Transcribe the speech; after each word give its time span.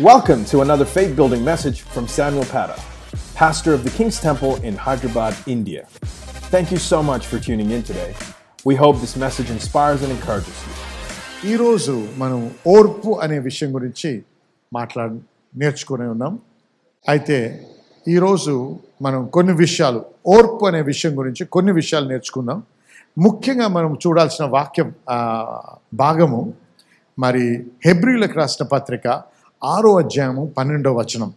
Welcome 0.00 0.44
to 0.46 0.60
another 0.60 0.84
faith 0.86 1.16
building 1.16 1.44
message 1.44 1.80
from 1.82 2.06
Samuel 2.08 2.44
Pata, 2.46 2.80
pastor 3.34 3.74
of 3.74 3.82
the 3.82 3.90
King's 3.90 4.20
Temple 4.20 4.54
in 4.62 4.76
Hyderabad, 4.76 5.34
India. 5.44 5.86
Thank 6.52 6.70
you 6.70 6.76
so 6.78 7.02
much 7.02 7.26
for 7.26 7.40
tuning 7.40 7.72
in 7.72 7.82
today. 7.82 8.14
We 8.64 8.76
hope 8.76 9.00
this 9.00 9.16
message 9.16 9.50
inspires 9.50 10.02
and 10.02 10.12
encourages 10.12 10.58
you. 10.66 10.74
ఈరోజు 11.44 11.94
మనం 12.16 12.38
ఓర్పు 12.74 13.10
అనే 13.24 13.38
విషయం 13.48 13.70
గురించి 13.76 14.10
మాట్లాడ 14.72 15.10
నేర్చుకునే 15.54 16.06
ఉన్నాం 16.14 16.34
అయితే 17.04 17.38
ఈరోజు 18.06 18.54
మనం 19.06 19.24
కొన్ని 19.36 19.56
విషయాలు 19.64 20.00
ఓర్పు 20.34 20.66
అనే 20.70 20.82
విషయం 20.92 21.14
గురించి 21.18 21.46
కొన్ని 21.56 21.74
విషయాలు 21.80 22.08
నేర్చుకుందాం 22.12 22.60
ముఖ్యంగా 23.26 23.68
మనం 23.78 23.92
చూడాల్సిన 24.04 24.46
వాక్యం 24.56 24.90
భాగము 26.04 26.40
మరి 27.18 27.44
హెబ్రిలకు 27.88 28.38
రాసిన 28.40 28.66
పత్రిక 28.76 29.06
ఆరో 29.62 29.90
అధ్యాయము 29.98 30.42
పన్నెండో 30.56 30.90
వచనం. 30.92 31.30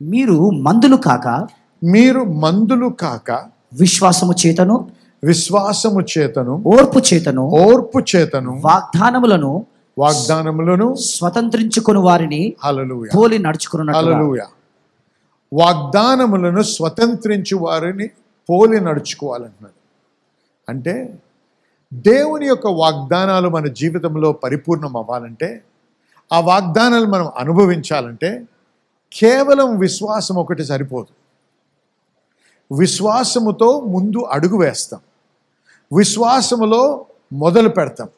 మీరు 0.00 0.36
మందులు 0.66 0.96
కాక 1.06 1.26
మీరు 1.82 2.22
మందులు 2.44 2.88
కాక 3.02 3.28
విశ్వాసము 3.80 4.34
చేతను 4.42 4.76
విశ్వాసము 5.22 6.00
చేతను 6.12 6.54
ఓర్పు 6.66 7.00
చేతను 7.08 7.42
ఓర్పు 7.62 7.98
చేతను 8.10 8.52
వాగ్దానములను 8.66 9.52
వాగ్దానములను 9.96 10.88
స్వతంత్రించుకుని 11.10 12.00
వారిని 12.00 12.42
పోలి 13.14 13.38
హల్లెలూయా. 13.96 14.46
వాగ్దానములను 15.52 16.62
స్వతంత్రించి 16.62 17.54
వారిని 17.54 18.08
పోలి 18.50 18.80
నడుచుకోవాలంటున్నాడు 18.80 19.72
అంటే 20.68 21.18
దేవుని 21.94 22.46
యొక్క 22.46 22.66
వాగ్దానాలు 22.66 23.48
మన 23.48 23.66
జీవితంలో 23.66 24.32
పరిపూర్ణం 24.32 24.96
అవ్వాలంటే 24.96 25.64
ఆ 26.32 26.40
వాగ్దానాలు 26.40 27.06
మనం 27.06 27.30
అనుభవించాలంటే 27.38 28.44
కేవలం 29.12 29.78
విశ్వాసం 29.78 30.34
ఒకటి 30.34 30.64
సరిపోదు. 30.64 31.06
విశ్వాసముతో 32.78 33.80
ముందు 33.80 34.18
అడుగు 34.18 34.58
వేస్తాం. 34.58 35.00
విశ్వాసములో 35.96 37.06
మొదలు 37.32 37.68
పెడతాం. 37.68 38.08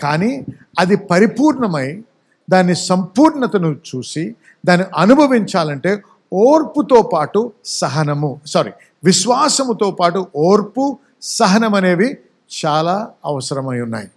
కానీ 0.00 0.44
అది 0.78 0.96
పరిపూర్ణమై 0.96 2.02
దాని 2.50 2.74
సంపూర్ణతను 2.74 3.72
చూసి 3.72 4.34
దాన్ని 4.66 4.86
అనుభవించాలంటే 4.96 6.02
ఓర్పుతో 6.32 7.02
పాటు 7.02 7.52
సహనము. 7.64 8.40
సారీ 8.46 8.70
విశ్వాసముతో 9.04 9.90
పాటు 9.90 10.26
ఓర్పు 10.36 10.98
సహనం 11.22 11.74
అనేవి 11.74 12.18
చాలా 12.64 13.10
అవసరమై 13.24 13.80
ఉన్నాయి. 13.80 14.08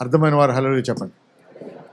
అర్థమైన 0.00 0.34
వారు 0.34 0.52
హలో 0.52 0.70
చెప్పండి. 0.70 1.12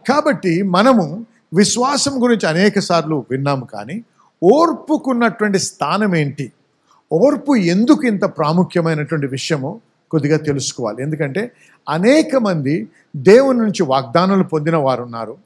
కాబట్టి 0.09 0.61
మనము 0.61 1.25
విశ్వాసం 1.53 2.23
గురించి 2.23 2.50
అనేక 2.50 2.80
సార్లు 2.80 3.25
విన్నాము 3.31 3.66
కానీ 3.66 4.03
ఓర్పుకున్నటువంటి 4.44 5.59
స్థానం 5.59 6.16
ఏంటి? 6.16 6.52
ఓర్పు 7.14 7.56
ఎందుకు 7.56 8.03
ఇంత 8.03 8.25
ప్రాముఖ్యమైనటువంటి 8.25 9.28
విషయము 9.28 9.81
కొద్దిగా 10.11 10.38
తెలుసుకోవాలి. 10.38 11.02
ఎందుకంటే 11.02 11.52
అనేక 11.89 12.36
మంది 12.36 12.89
దేవుని 13.16 13.59
నుంచి 13.59 13.84
వాగ్దానాలు 13.84 14.44
పొందిన 14.44 14.75
వారు 14.75 15.03
ఉన్నారు 15.03 15.38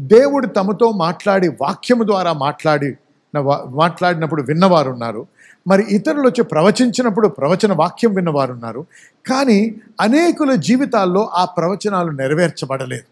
దేవుడు 0.00 0.46
తమతో 0.46 0.92
మాట్లాడి 0.92 1.48
వాక్యము 1.48 2.04
ద్వారా 2.04 2.32
మాట్లాడి 2.32 2.96
మాట్లాడినప్పుడు 3.66 4.42
విన్నవారు 4.42 4.90
ఉన్నారు 4.90 5.26
మరి 5.68 5.86
ఇతరులు 5.90 6.28
వచ్చి 6.28 6.44
ప్రవచించినప్పుడు 6.44 7.28
ప్రవచన 7.28 7.72
వాక్యం 7.72 8.14
విన్నవారు 8.14 8.52
ఉన్నారు 8.52 8.86
కానీ 9.26 9.74
అనేకుల 10.00 10.54
జీవితాల్లో 10.54 11.30
ఆ 11.34 11.44
ప్రవచనాలు 11.44 12.10
నెరవేర్చబడలేదు. 12.10 13.04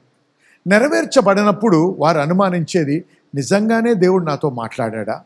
నెరవేర్చబడినప్పుడు 0.66 1.96
వారు 1.98 2.18
అనుమానించేది 2.18 3.04
నిజంగానే 3.34 3.94
దేవుడు 3.94 4.24
నాతో 4.24 4.50
మాట్లాడా 4.50 5.22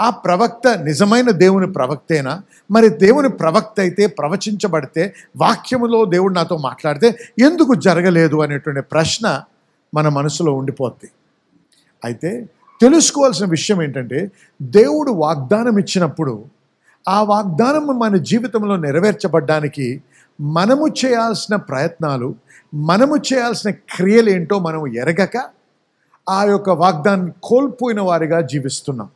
ఆ 0.00 0.10
ప్రవక్త 0.10 0.68
నిజమైన 0.68 1.30
దేవుని 1.30 1.72
ప్రవక్తేనా? 1.72 2.42
మరి 2.70 2.88
దేవుని 2.88 3.28
ప్రవక్త 3.28 3.80
అయితే 3.80 4.06
ప్రవచించబడితే 4.06 5.14
వాక్యములో 5.36 6.04
దేవుడు 6.04 6.34
నాతో 6.34 6.56
మాట్లాడితే 6.56 7.18
ఎందుకు 7.38 7.74
జరగలేదు? 7.74 8.42
అనేటువంటి 8.42 8.80
ప్రశ్న 8.80 9.42
మన 9.94 10.08
మనసులో 10.08 10.52
ఉండిపోద్ది. 10.52 11.10
అయితే 12.04 12.48
తెలుసుకోవాల్సిన 12.80 13.46
విషయం 13.46 13.82
ఏంటంటే 13.82 14.30
దేవుడు 14.62 15.10
వాగ్దానం 15.10 15.78
ఇచ్చినప్పుడు 15.78 16.44
ఆ 17.08 17.22
వాగ్దానం 17.22 17.86
మన 17.86 18.16
జీవితంలో 18.16 18.76
నెరవేర్చబడ్డానికి 18.76 20.02
మనము 20.40 20.88
చేయాల్సిన 20.88 21.56
ప్రయత్నాలు 21.56 22.34
మనము 22.74 23.16
చేయాల్సిన 23.16 23.70
క్రియలు 23.70 24.30
ఏంటో 24.30 24.58
మనం 24.58 24.86
ఎరగక 24.86 25.42
ఆ 26.28 26.44
యొక్క 26.44 26.70
వాగ్దాన్ని 26.70 27.32
కోల్పోయిన 27.42 28.00
వారిగా 28.00 28.40
జీవిస్తున్నాం. 28.40 29.08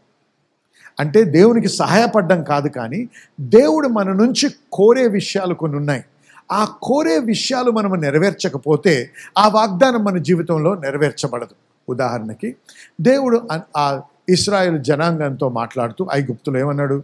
అంటే 1.01 1.25
దేవునికి 1.25 1.69
సహాయపడడం 1.69 2.45
కాదు 2.45 2.69
కానీ 2.69 3.09
దేవుడు 3.41 3.89
మన 3.89 4.13
నుంచి 4.13 4.55
కోరే 4.73 5.07
విషయాలు 5.07 5.55
కొన్ని 5.55 5.79
ఉన్నాయి. 5.79 6.05
ఆ 6.53 6.65
కోరే 6.83 7.19
విషయాలు 7.19 7.71
మనము 7.71 7.95
నెరవేర్చకపోతే 7.95 9.11
ఆ 9.39 9.49
వాగ్దానం 9.49 10.05
మన 10.05 10.19
జీవితంలో 10.19 10.75
నెరవేర్చబడదు. 10.75 11.70
ఉదాహరణకి 11.91 12.57
దేవుడు 13.01 13.49
ఆ 13.77 14.03
ఇస్రాయేల్ 14.29 14.85
జనాంగంతో 14.85 15.49
మాట్లాడుతూ 15.49 16.07
ఐగుప్తులు 16.13 16.59
ఏమన్నాడు? 16.59 17.03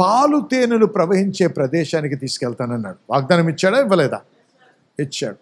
పాలు 0.00 0.40
తేనెలు 0.50 0.86
ప్రవహించే 0.86 1.46
ప్రదేశానికి 1.46 2.14
తీసుకెళ్తానన్నాడు. 2.14 2.96
వాగ్దానం 3.10 3.48
ఇచ్చాడా? 3.48 3.80
ఇవ్వలేదా? 3.80 4.20
ఇచ్చాడు. 5.00 5.36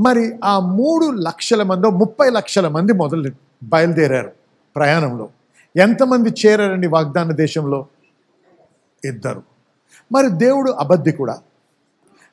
మరి 0.00 0.38
ఆ 0.44 0.58
మూడు 0.58 1.10
లక్షల 1.10 1.62
మందో 1.62 1.90
ముప్పై 1.90 2.30
లక్షల 2.30 2.68
మంది 2.68 2.92
మొదలు 2.92 3.30
బయలుదేరారు 3.62 4.32
ప్రయాణంలో. 4.76 5.28
ఎంతమంది 5.76 6.28
చేరారండి 6.28 6.86
వాగ్దాన 6.86 7.32
దేశంలో? 7.32 7.86
ఇద్దరు. 9.04 9.42
మరి 10.12 10.30
దేవుడు 10.30 10.70
అబద్ధి 10.70 11.12
కూడా. 11.12 11.38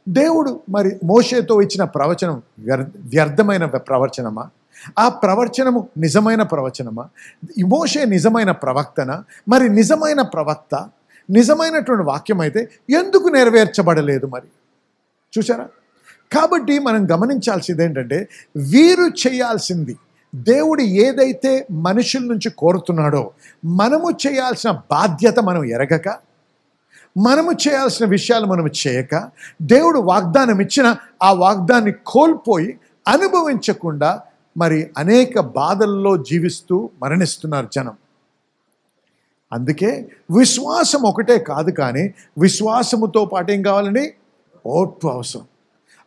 దేవుడు 0.09 0.59
మరి 0.69 0.99
మోషేతో 1.03 1.61
ఇచ్చిన 1.61 1.83
ప్రవచనం 1.83 2.41
వ్యర్- 2.59 2.89
వ్యర్థమైన 2.97 3.65
ప్రవచనమా? 3.65 4.49
ఆ 4.99 5.09
ప్రవచనము 5.09 5.89
నిజమైన 5.97 6.43
ప్రవచనమా? 6.43 7.05
ఈ 7.57 7.63
మోషే 7.63 8.05
నిజమైన 8.05 8.51
ప్రవక్తన? 8.51 9.23
మరి 9.47 9.69
నిజమైన 9.69 10.21
ప్రవక్త 10.21 10.89
నిజమైనటువంటి 11.29 12.03
వాక్యం 12.03 12.41
అయితే 12.41 12.69
ఎందుకు 12.89 13.29
నెరవేర్చబడలేదు 13.29 14.27
మరి? 14.27 14.47
చూసారా 15.33 15.67
కాబట్టి 16.33 16.79
మనం 16.79 17.07
గమనించాల్సింది 17.11 17.83
ఏంటంటే 17.83 18.27
వీరు 18.55 19.05
చేయాల్సింది 19.27 19.95
దేవుడు 20.35 20.81
ఏదైతే 20.81 21.51
మనుషుల 21.71 22.23
నుంచి 22.23 22.49
కోరుతున్నాడో 22.49 23.31
మనము 23.65 24.09
చేయాల్సిన 24.27 24.71
బాధ్యత 24.91 25.39
మనం 25.39 25.65
ఎరగక 25.65 26.09
మనము 27.17 27.51
చేయాల్సిన 27.53 28.05
విషయాలు 28.05 28.45
మనం 28.45 28.65
చేయక 28.65 29.15
దేవుడు 29.61 29.99
వాగ్దానం 29.99 30.59
ఇచ్చిన 30.61 30.95
ఆ 31.23 31.31
వాగ్దాన్ని 31.31 31.91
కోల్పోయి 32.05 32.79
అనుభవించకుండా 33.07 34.21
మరి 34.59 34.91
అనేక 34.97 35.39
బాధల్లో 35.39 36.17
జీవిస్తూ 36.17 36.89
మరణిస్తున్నారు 37.03 37.69
జనం. 37.73 37.93
అందుకే 39.53 40.11
విశ్వాసం 40.37 41.01
ఒకటే 41.01 41.39
కాదు 41.39 41.71
కానీ 41.71 42.13
విశ్వాసముతో 42.37 43.25
పాటు 43.25 43.51
ఏం 43.51 43.61
కావాలండి? 43.61 44.13
ఓర్పు 44.65 45.07
అవసరం. 45.07 45.43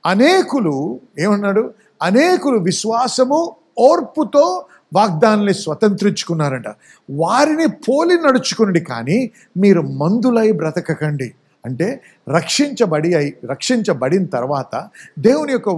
అనేకులు 0.06 1.00
ఏమన్నాడు? 1.18 1.74
అనేకులు 2.02 2.58
విశ్వాసము 2.58 3.56
ఓర్పుతో 3.78 4.64
వాగ్దానాన్ని 4.94 5.54
స్వతంత్రించుకున్నారంట. 5.54 6.64
వారిని 7.10 7.68
పోలి 7.68 8.14
నడుచుకునండి 8.14 8.80
కానీ 8.80 9.30
మీరు 9.56 9.80
మందులై 9.80 10.52
బ్రతకకండి. 10.52 11.34
అంటే 11.64 12.02
రక్షించబడి 12.28 13.14
అయి 13.14 13.36
రక్షించబడిన 13.50 14.24
తర్వాత 14.24 14.88
దేవుని 15.18 15.52
యొక్క 15.52 15.68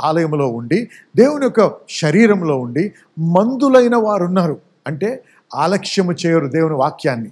ఆలయంలో 0.00 0.46
ఉండి 0.48 0.88
దేవుని 1.16 1.44
యొక్క 1.44 1.72
శరీరంలో 1.88 2.58
ఉండి 2.58 2.92
మందులైన 3.18 3.96
వారు 3.96 4.24
ఉన్నారు 4.24 4.60
అంటే 4.86 5.24
ఆలక్ష్యము 5.54 6.12
చేయరు 6.12 6.46
దేవుని 6.46 6.74
వాక్యాన్ని. 6.74 7.30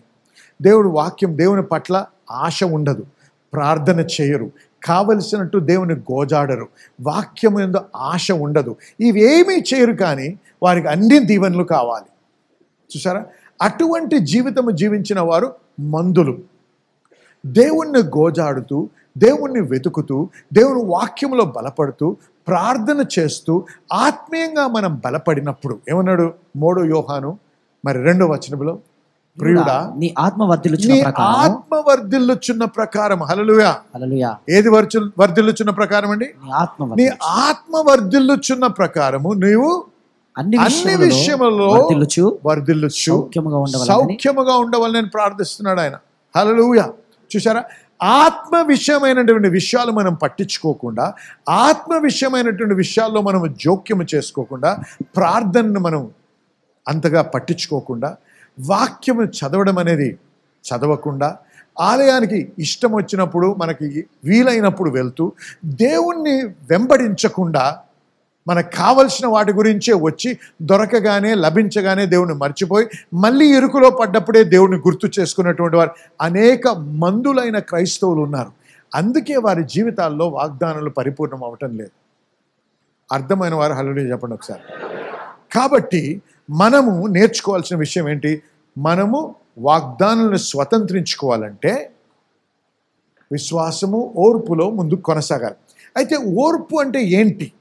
దేవుడు 0.63 0.89
వాక్యం 0.89 1.39
దేవుని 1.39 1.63
పట్ల 1.63 2.07
ఆశ 2.31 2.65
ఉండదు. 2.65 3.07
ప్రార్థన 3.53 4.07
చేయరు. 4.21 4.51
కావలసినట్టు 4.85 5.59
దేవుని 5.59 5.95
గోజాడరు. 5.95 6.69
వాక్యం 7.01 7.61
ఎందు 7.61 7.79
ఆశ 7.97 8.33
ఉండదు. 8.33 8.77
ఇవేమీ 9.01 9.55
చేయరు 9.55 9.93
కానీ 9.93 10.39
వారికి 10.63 10.87
అన్ని 10.87 11.19
దీవెనలు 11.19 11.65
కావాలి. 11.65 12.05
చూసారా? 12.97 13.27
అటువంటి 13.63 14.19
జీవితము 14.19 14.71
జీవించిన 14.71 15.21
వారు 15.21 15.55
మందులు. 15.81 16.50
దేవుణ్ణి 17.47 17.99
గోజాడుతూ 17.99 18.89
దేవుణ్ణి 19.19 19.61
వెతుకుతూ 19.61 20.29
దేవుని 20.53 20.85
వాక్యంలో 20.85 21.45
బలపడుతూ 21.45 22.17
ప్రార్థన 22.49 23.05
చేస్తూ 23.19 23.65
ఆత్మీయంగా 23.93 24.67
మనం 24.67 25.03
బలపడినప్పుడు 25.05 25.79
ఏమన్నాడు 25.89 26.33
మూడో 26.57 26.85
యోహాను? 26.85 27.39
మరి 27.85 28.03
రెండో 28.03 28.27
వచనంలో 28.27 28.79
ప్రియుడా 29.41 29.93
నీ 29.97 30.15
ఆత్మ 31.01 31.09
ఆత్మ 31.41 31.83
వర్ధిల్లుచున్న 31.89 32.65
ప్రకారం 32.65 33.23
హల్లెలూయా. 33.23 33.77
ఏది 34.49 34.69
వర్చు 34.69 35.13
వర్ధిల్లుచున్న 35.19 35.71
ప్రకారం 35.71 36.11
అండి? 36.11 36.35
నీ 36.45 36.51
ఆత్మ 36.53 36.85
నీ. 36.85 37.09
ఆత్మ 37.25 37.91
వర్ధిల్లుచున్న 37.91 38.67
ప్రకారము 38.67 39.33
నీవు 39.33 39.85
అన్ని 40.63 40.97
విషయములలో 40.97 41.67
వర్ధిల్లుచు 42.47 43.29
సౌఖ్యముగా 43.85 44.57
ఉండవాలని 44.57 45.09
ప్రార్థిస్తున్నాడు 45.09 45.81
ఆయన. 45.81 45.95
హల్లెలూయా. 46.37 46.89
చూసారా 47.31 47.63
ఆత్మ 48.21 48.57
విషయమైనటువంటి 48.69 49.49
విషయాలు 49.51 49.93
మనం 49.93 50.15
పట్టించుకోకుండా 50.15 51.05
ఆత్మ 51.65 51.93
విషయమైనటువంటి 52.03 52.75
విషయాల్లో 52.75 53.21
మనం 53.21 53.43
జోక్యం 53.61 54.01
చేసుకోకుండా 54.15 54.71
ప్రార్థనను 55.17 55.81
మనం 55.81 56.03
అంతగా 56.87 57.23
పట్టించుకోకుండా 57.35 58.11
వాక్యము 58.59 59.25
చదవడం 59.39 59.77
అనేది 59.79 60.11
చదవకుండా 60.65 61.29
ఆలయానికి 61.77 62.39
ఇష్టం 62.59 62.91
వచ్చినప్పుడు 62.93 63.49
మనకి 63.55 63.87
వీలైనప్పుడు 64.25 64.91
వెళ్తూ 64.91 65.25
దేవుణ్ణి 65.83 66.35
వెంబడించకుండా 66.67 67.65
మనకు 68.49 68.77
కావలసిన 68.77 69.27
వాటి 69.27 69.53
గురించే 69.53 69.93
వచ్చి 69.93 70.39
దొరకగానే 70.63 71.35
లభించగానే 71.35 72.07
దేవుని 72.07 72.35
మర్చిపోయి 72.35 72.89
మళ్ళీ 73.15 73.57
ఇరుకులో 73.57 73.91
పడ్డప్పుడే 73.91 74.45
దేవుని 74.45 74.77
గుర్తు 74.77 75.21
చేసుకున్నటువంటి 75.21 75.77
వారు 75.77 75.91
అనేక 76.21 76.69
మందులైన 76.69 77.59
క్రైస్తవులు 77.59 78.21
ఉన్నారు. 78.21 78.53
అందుకే 78.95 79.37
వారి 79.37 79.65
జీవితాల్లో 79.65 80.29
వాగ్దానాలు 80.29 80.91
పరిపూర్ణం 80.91 81.45
అవటం 81.45 81.77
లేదు. 81.77 81.91
అర్థమైన 83.13 83.55
వారు 83.55 83.73
హల్లుడి 83.73 84.01
చెప్పండి 84.01 84.35
ఒకసారి. 84.35 84.61
కాబట్టి 85.55 86.23
మనము 86.51 87.07
నేర్చుకోవాల్సిన 87.07 87.77
విషయం 87.77 88.09
ఏంటి? 88.09 88.43
మనము 88.79 89.35
వాగ్దానాలను 89.59 90.37
స్వతంత్రించుకోవాలంటే 90.37 91.91
విశ్వాసము 93.33 94.15
ఓర్పులో 94.17 94.71
ముందు 94.71 94.95
కొనసాగాలి. 94.95 95.55
అయితే 95.97 96.17
ఓర్పు 96.17 96.77
అంటే 96.77 97.03
ఏంటి? 97.03 97.53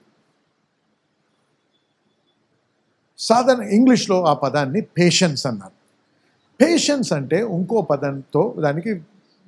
సాధారణ 3.19 3.63
ఇంగ్లీష్లో 3.63 4.25
ఆ 4.25 4.33
పదాన్ని 4.33 4.81
పేషెన్స్ 4.81 5.47
అన్నారు. 5.47 5.79
పేషెన్స్ 6.63 7.13
అంటే 7.13 7.39
ఇంకో 7.39 7.81
పదంతో 7.81 8.55
దానికి 8.59 8.91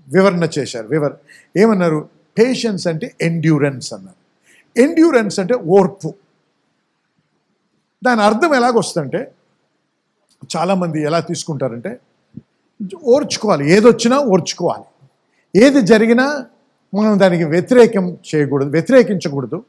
వివరణ 0.07 0.50
చేశారు. 0.59 0.88
వివర 0.88 1.13
ఏమన్నారు? 1.57 2.09
పేషెన్స్ 2.39 2.88
అంటే 2.88 3.15
ఎండ్యూరెన్స్ 3.21 3.94
అన్నారు. 3.94 4.21
ఎండ్యూరెన్స్ 4.81 5.39
అంటే 5.39 5.53
ఓర్పు. 5.53 6.13
దాని 8.03 8.21
అర్థం 8.21 8.56
ఎలాగొస్తుందంటే 8.56 9.31
చాలామంది 10.57 11.01
ఎలా 11.01 11.19
తీసుకుంటారంటే 11.19 12.00
ఓర్చుకోవాలి. 13.03 13.69
ఏదొచ్చినా 13.71 14.17
ఓర్చుకోవాలి. 14.19 14.83
ఏది 15.65 15.81
జరిగినా 15.81 16.45
మనం 16.95 17.19
దానికి 17.19 17.44
వ్యతిరేకం 17.44 18.17
చేయకూడదు 18.35 18.69
వ్యతిరేకించకూడదు. 18.69 19.63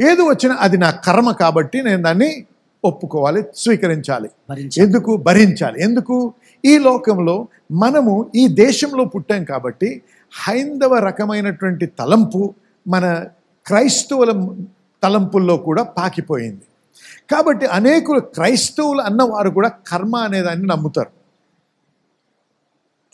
ఏది 0.00 0.22
వచ్చినా 0.22 0.54
అది 0.54 0.76
నా 0.76 0.90
కర్మ 0.90 1.32
కాబట్టి 1.32 1.82
నేను 1.82 2.02
దాన్ని 2.02 2.46
ఒప్పుకోవాలి 2.84 3.44
స్వీకరించాలి. 3.54 4.30
ఎందుకు? 4.78 5.16
భరించాలి. 5.16 5.82
ఎందుకు? 5.82 6.34
ఈ 6.64 6.78
లోకంలో 6.78 7.48
మనము 7.72 8.30
ఈ 8.34 8.48
దేశంలో 8.48 9.04
పుట్టాం 9.04 9.44
కాబట్టి 9.44 10.02
హైందవ 10.46 10.98
రకమైనటువంటి 10.98 11.86
తలంపు 11.86 12.54
మన 12.88 13.26
క్రైస్తవుల 13.66 14.56
తలంపుల్లో 15.02 15.56
కూడా 15.56 15.82
పాకిపోయింది. 15.82 16.62
కాబట్టి 17.30 17.66
అనేకులు 17.66 18.20
క్రైస్తవులు 18.20 19.00
అన్నవారు 19.00 19.50
కూడా 19.50 19.68
కర్మ 19.68 20.16
అనేదాన్ని 20.16 20.66
నమ్ముతారు. 20.66 21.10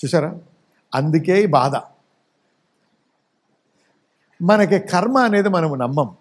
చూసారా? 0.05 0.39
అందుకే 0.95 1.47
బాధ. 1.47 1.73
మనకి 4.43 4.79
కర్మ 4.79 5.19
అనేది 5.19 5.49
మనము 5.49 5.75
నమ్మం. 5.75 6.15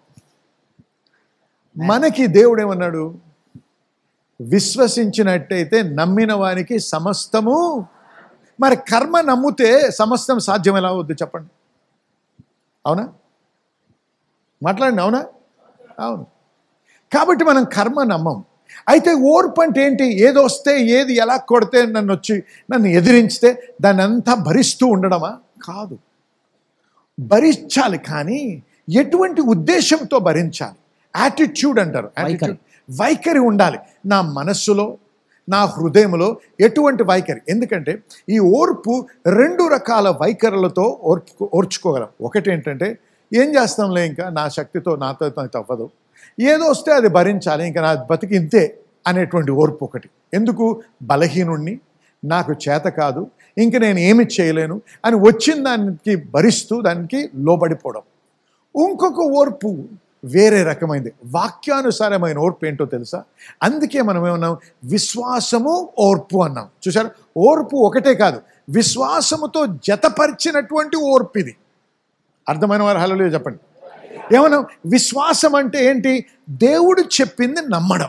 మనకి 1.86 2.26
దేవుడు 2.26 2.62
ఏమన్నాడు? 2.62 3.25
విశ్వసించినట్టయితే 4.40 5.82
నమ్మిన 5.82 6.32
వానికి 6.32 6.78
సమస్తము. 6.78 7.86
మరి 8.60 8.76
కర్మ 8.76 9.20
నమ్మితే 9.20 9.90
సమస్తం 9.90 10.38
సాధ్యం 10.38 10.76
ఎలా 10.76 10.88
అవుద్ది 10.88 11.12
చెప్పండి. 11.12 11.48
అవునా? 12.86 13.08
మాట్లాడండి 14.62 15.02
అవునా? 15.02 15.24
అవును. 16.00 16.26
కాబట్టి 17.14 17.44
మనం 17.44 17.64
కర్మ 17.64 18.02
నమ్మం. 18.02 18.44
అయితే 18.88 19.14
ఓర్పు 19.14 19.60
అంటే 19.60 19.86
ఏంటి? 19.86 20.04
ఏది 20.04 20.38
వస్తే 20.38 20.80
ఏది 20.80 21.14
ఎలా 21.14 21.36
కొడితే 21.36 21.86
నన్ను 21.86 22.14
వచ్చి 22.14 22.42
నన్ను 22.70 22.86
ఎదిరించితే 22.86 23.74
దాన్ని 23.80 24.02
అంతా 24.02 24.34
భరిస్తూ 24.34 24.86
ఉండడమా? 24.86 25.38
కాదు. 25.68 25.98
భరించాలి 27.20 27.98
కానీ 27.98 28.62
ఎటువంటి 28.90 29.40
ఉద్దేశంతో 29.40 30.18
భరించాలి? 30.18 30.74
యాటిట్యూడ్ 31.16 31.80
అంటారు. 31.80 32.10
యాటిట్యూడ్ 32.18 32.58
వైఖరి 32.90 33.38
ఉండాలి. 33.38 33.78
నా 34.06 34.22
మనస్సులో 34.22 34.98
నా 35.48 35.64
హృదయంలో 35.64 36.36
ఎటువంటి 36.60 37.02
వైఖరి? 37.02 37.40
ఎందుకంటే 37.48 38.02
ఈ 38.28 38.38
ఓర్పు 38.38 39.06
రెండు 39.26 39.68
రకాల 39.68 40.08
వైఖరులతో 40.10 41.00
ఓర్పు 41.04 41.50
ఓర్చుకోగలం. 41.54 42.06
ఒకటి 42.20 42.50
ఏంటంటే 42.50 42.98
ఏం 43.34 43.62
చేస్తాంలే 43.62 44.06
ఇంకా? 44.06 44.28
నా 44.28 44.48
శక్తితో 44.48 44.96
నాతో 44.96 45.28
తవ్వదు. 45.28 45.90
ఏదో 46.40 46.64
వస్తే 46.64 46.92
అది 46.92 47.08
భరించాలి. 47.08 47.66
ఇంకా 47.66 47.82
నా 47.82 48.06
బతికి 48.10 48.36
ఇంతే 48.36 48.78
అనేటువంటి 49.06 49.50
ఓర్పు 49.50 49.84
ఒకటి. 49.84 50.08
ఎందుకు? 50.34 50.82
బలహీనుణ్ణి. 51.02 51.78
నాకు 52.24 52.52
చేత 52.52 52.82
కాదు. 52.82 53.26
ఇంక 53.58 53.76
నేను 53.76 53.98
ఏమి 53.98 54.26
చేయలేను 54.40 54.82
అని 55.04 55.16
వచ్చిన 55.16 55.64
దానికి 55.64 56.16
భరిస్తూ 56.16 56.80
దానికి 56.80 57.30
లోబడిపోవడం. 57.34 58.00
ఇంకొక 58.88 59.18
ఓర్పు 59.18 59.84
వేరే 60.26 60.62
రకమైనది 60.62 61.12
వాక్యానుసారమైన 61.26 62.38
ఓర్పు 62.38 62.66
ఏంటో 62.66 62.84
తెలుసా? 62.84 63.24
అందుకే 63.62 64.02
మనం 64.02 64.28
ఏమన్నాం? 64.28 64.56
విశ్వాసము 64.84 65.88
ఓర్పు 65.98 66.44
అన్నాం. 66.44 66.68
చూసారు 66.88 67.10
ఓర్పు 67.36 67.76
ఒకటే 67.76 68.14
కాదు. 68.14 68.42
విశ్వాసముతో 68.68 69.66
జతపరిచినటువంటి 69.66 70.96
ఓర్పు 70.96 71.38
ఇది. 71.38 71.56
అర్థమైన 72.48 72.82
వారు 72.82 72.98
హలో 72.98 73.24
చెప్పండి. 73.24 73.58
ఏమన్నా? 74.36 74.64
విశ్వాసం 74.86 75.54
అంటే 75.54 75.86
ఏంటి? 75.86 76.26
దేవుడు 76.50 77.00
చెప్పింది 77.00 77.60
నమ్మడం. 77.60 78.08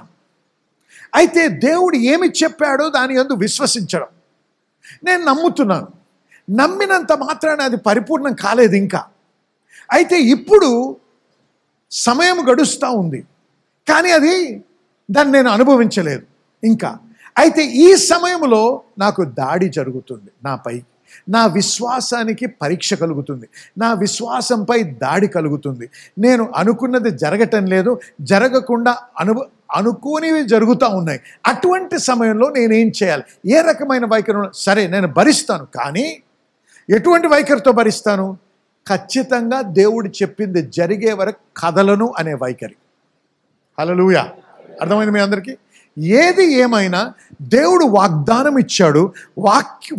అయితే 1.15 1.47
దేవుడు 1.47 1.95
ఏమి 1.95 2.27
చెప్పాడో 2.29 2.89
దాని 2.89 3.15
ఎందు 3.19 3.33
విశ్వసించడం. 3.33 4.07
నేను 5.03 5.25
నమ్ముతున్నాను. 5.25 5.87
నమ్మినంత 6.49 7.13
మాత్రాన 7.13 7.61
అది 7.61 7.77
పరిపూర్ణం 7.77 8.33
కాలేదు 8.33 8.75
ఇంకా. 8.75 9.05
అయితే 9.91 10.19
ఇప్పుడు 10.21 10.97
సమయం 11.91 12.51
గడుస్తూ 12.51 12.91
ఉంది. 12.91 13.23
కానీ 13.89 14.11
అది 14.11 14.63
దాన్ని 15.11 15.33
నేను 15.33 15.49
అనుభవించలేదు. 15.49 16.21
ఇంకా 16.63 16.97
అయితే 17.37 17.65
ఈ 17.65 17.95
సమయంలో 17.95 18.81
నాకు 18.99 19.23
దాడి 19.23 19.69
జరుగుతుంది 19.69 20.31
నాపై 20.43 20.81
నా 21.29 21.45
విశ్వాసానికి 21.45 22.45
పరీక్ష 22.45 22.93
కలుగుతుంది. 22.93 23.49
నా 23.77 23.93
విశ్వాసంపై 23.93 24.83
దాడి 24.83 25.27
కలుగుతుంది. 25.27 25.89
నేను 26.19 26.53
అనుకున్నది 26.55 27.11
జరగటం 27.11 27.65
లేదు. 27.65 27.99
జరగకుండా 28.21 28.97
అనుభ 29.19 29.37
అనుకోనివి 29.75 30.43
జరుగుతూ 30.43 30.87
ఉన్నాయి. 30.87 31.19
అటువంటి 31.45 31.99
సమయంలో 31.99 32.49
నేనేం 32.49 32.91
చేయాలి? 33.03 33.23
ఏ 33.53 33.61
రకమైన 33.61 34.05
వైఖరి 34.05 34.49
సరే 34.53 34.87
నేను 34.87 35.07
భరిస్తాను. 35.07 35.65
కానీ 35.65 36.21
ఎటువంటి 36.89 37.27
వైఖరితో 37.27 37.71
భరిస్తాను? 37.71 38.37
ఖచ్చితంగా 38.89 39.61
దేవుడు 39.61 40.07
చెప్పింది 40.07 40.61
జరిగే 40.61 41.13
వరకు 41.13 41.41
కదలను 41.57 42.13
అనే 42.17 42.33
వైఖరి. 42.33 42.75
హలలుయా 43.79 44.29
అర్థమైంది 44.81 45.11
మీ 45.11 45.19
అందరికీ? 45.19 45.57
ఏది 45.97 46.53
ఏమైనా 46.53 47.13
దేవుడు 47.41 47.85
వాగ్దానం 47.85 48.57
ఇచ్చాడు 48.57 49.13
వాక్య 49.37 49.95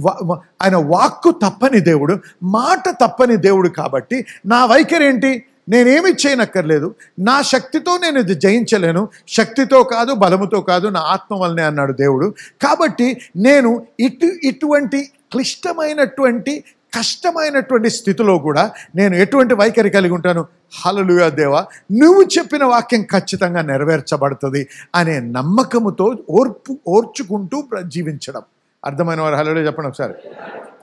ఆయన 0.62 0.76
వాక్కు 0.76 1.30
తప్పని 1.30 1.80
దేవుడు 1.80 2.20
మాట 2.42 2.88
తప్పని 2.90 3.36
దేవుడు 3.36 3.68
కాబట్టి 3.68 4.26
నా 4.46 4.64
వైఖరి 4.64 5.04
ఏంటి? 5.04 5.44
నేనేమి 5.68 6.10
చేయనక్కర్లేదు 6.10 6.94
నా 7.18 7.42
శక్తితో 7.42 7.98
నేను 7.98 8.18
ఇది 8.18 8.34
జయించలేను 8.34 9.08
శక్తితో 9.28 9.82
కాదు 9.82 10.12
బలముతో 10.14 10.60
కాదు 10.60 10.86
నా 10.86 11.00
ఆత్మ 11.00 11.34
వల్లనే 11.34 11.62
అన్నాడు 11.62 11.92
దేవుడు. 11.92 12.34
కాబట్టి 12.62 13.20
నేను 13.36 13.86
ఇటు 14.00 14.26
ఇటువంటి 14.44 15.10
క్లిష్టమైనటువంటి 15.32 16.64
కష్టమైనటువంటి 16.94 17.90
స్థితిలో 17.90 18.38
కూడా 18.38 18.72
నేను 18.96 19.14
ఎటువంటి 19.14 19.54
వైఖరి 19.54 19.90
కలిగి 19.90 20.12
ఉంటాను? 20.12 20.46
హలలుయా 20.86 21.28
దేవా 21.28 21.66
నువ్వు 21.92 22.22
చెప్పిన 22.22 22.64
వాక్యం 22.64 23.02
ఖచ్చితంగా 23.02 23.62
నెరవేర్చబడుతుంది 23.62 24.68
అనే 24.94 25.20
నమ్మకముతో 25.20 26.18
ఓర్పు 26.30 26.78
ఓర్చుకుంటూ 26.88 27.64
జీవించడం. 27.86 28.42
అర్థమైన 28.84 29.20
వారు 29.20 29.34
హలో 29.34 29.52
చెప్పండి 29.52 29.88
ఒకసారి. 29.88 30.14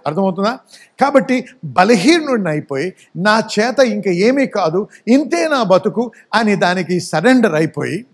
అర్థమవుతుందా? 0.07 0.59
కాబట్టి 1.01 1.45
బలహీనుడిని 1.65 2.50
అయిపోయి 2.50 2.93
నా 3.15 3.43
చేత 3.59 3.79
ఇంకా 3.79 4.12
ఏమీ 4.12 4.47
కాదు 4.47 4.88
ఇంతే 5.07 5.47
నా 5.47 5.63
బతుకు 5.63 6.12
అని 6.33 6.55
దానికి 6.55 7.00
సరెండర్ 7.00 7.55
అయిపోయి 7.55 8.05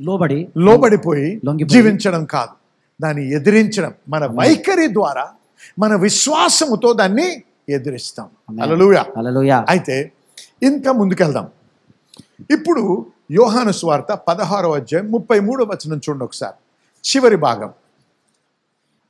లోబడి 0.00 0.48
లోబడిపోయి. 0.56 1.40
జీవించడం 1.64 2.24
కాదు. 2.24 2.54
దాన్ని 3.02 3.34
ఎదిరించడం 3.34 3.94
మన 4.08 4.26
వైఖరి 4.26 4.86
ద్వారా 4.94 5.28
మన 5.78 5.94
విశ్వాసముతో 5.94 6.92
దాన్ని 6.92 7.42
ఎదిరిస్తాం. 7.68 8.28
అలలుయా 9.16 9.66
అయితే 9.68 10.12
ఇంకా 10.62 10.92
ముందుకెళ్దాం. 10.92 11.48
ఇప్పుడు 12.50 13.06
యోహాను 13.30 13.72
స్వార్త 13.72 14.12
పదహారో 14.14 14.72
అధ్యాయం 14.72 15.10
ముప్పై 15.10 15.40
మూడో 15.40 15.64
వచనం 15.64 15.96
చూడండి 15.96 16.24
ఒకసారి. 16.24 16.54
చివరి 17.10 17.36
భాగం. 17.36 17.70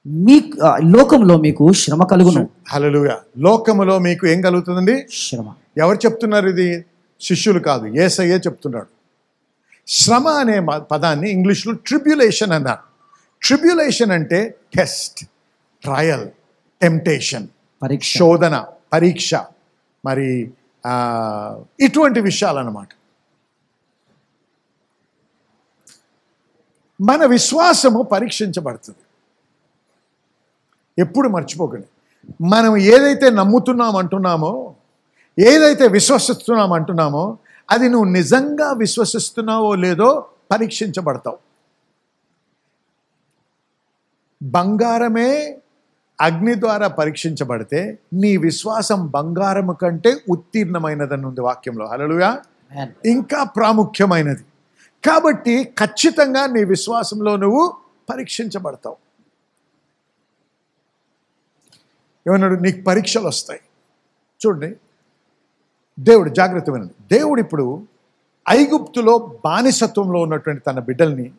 మీ 0.07 0.53
లోకంలో 0.85 1.37
మీకు 1.39 1.73
శ్రమ 1.73 2.05
కలుగును. 2.05 2.49
హలలుయ 2.69 3.17
లోకములో 3.39 3.99
మీకు 3.99 4.27
ఏం 4.27 4.41
కలుగుతుందండి? 4.41 5.07
శ్రమ. 5.13 5.53
ఎవరు 5.79 5.97
చెప్తున్నారు 5.97 6.49
ఇది? 6.49 6.85
శిష్యులు 7.21 7.59
కాదు. 7.59 7.87
ఏసయ్యే 7.87 8.37
చెప్తున్నాడు. 8.37 8.87
శ్రమ 9.89 10.29
అనే 10.29 10.61
పదాన్ని 10.79 11.31
ఇంగ్లీష్లో 11.31 11.73
ట్రిబ్యులేషన్ 11.75 12.53
అన్నారు. 12.53 12.79
ట్రిబ్యులేషన్ 13.43 14.13
అంటే 14.13 14.55
టెస్ట్ 14.77 15.27
ట్రయల్ 15.83 16.29
టెంప్టేషన్ 16.83 17.49
పరీక్ష. 17.83 18.19
శోధన 18.19 18.67
పరీక్ష. 18.93 19.35
మరి 20.05 20.53
ఇటువంటి 21.81 22.21
విషయాలన్నమాట. 22.21 22.89
మన 27.01 27.27
విశ్వాసము 27.27 28.03
పరీక్షించబడుతుంది. 28.03 28.99
ఎప్పుడు 30.99 31.29
మర్చిపోకండి. 31.29 31.87
మనం 32.41 32.77
ఏదైతే 32.77 33.31
నమ్ముతున్నాం 33.31 33.97
అంటున్నామో 33.97 34.75
ఏదైతే 35.39 35.89
విశ్వసిస్తున్నాం 35.89 36.73
అంటున్నామో 36.73 37.39
అది 37.71 37.89
నువ్వు 37.89 38.11
నిజంగా 38.11 38.73
విశ్వసిస్తున్నావో 38.73 39.75
లేదో 39.75 40.27
పరీక్షించబడతావు. 40.51 41.39
బంగారమే 44.43 45.59
అగ్ని 46.21 46.61
ద్వారా 46.61 46.89
పరీక్షించబడితే 46.89 47.99
నీ 48.13 48.37
విశ్వాసం 48.37 49.07
బంగారము 49.07 49.73
కంటే 49.73 50.17
ఉత్తీర్ణమైనదని 50.31 51.27
ఉంది 51.27 51.41
వాక్యంలో. 51.41 51.87
హలలుగా. 51.87 52.43
ఇంకా 53.07 53.43
ప్రాముఖ్యమైనది. 53.43 54.43
కాబట్టి 55.07 55.65
ఖచ్చితంగా 55.65 56.47
నీ 56.47 56.65
విశ్వాసంలో 56.65 57.37
నువ్వు 57.37 57.75
పరీక్షించబడతావు. 58.11 58.97
ఏమన్నాడు? 62.29 62.61
నీకు 62.61 62.83
పరీక్షలు 62.83 63.27
వస్తాయి. 63.27 63.61
చూడండి. 64.47 64.77
దేవుడు 66.01 66.31
జాగ్రత్త 66.31 66.71
వినండి. 66.71 66.95
దేవుడు 67.19 67.41
ఇప్పుడు 67.41 67.83
ఐగుప్తులో 68.51 69.39
బానిసత్వంలో 69.45 70.21
ఉన్నటువంటి 70.21 70.63
తన 70.63 70.79
బిడ్డల్ని 70.79 71.33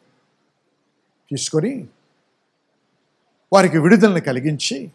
తీసుకొని 1.29 1.87
వారికి 3.53 3.77
విడుదలని 3.77 4.21
కలిగించి 4.21 4.91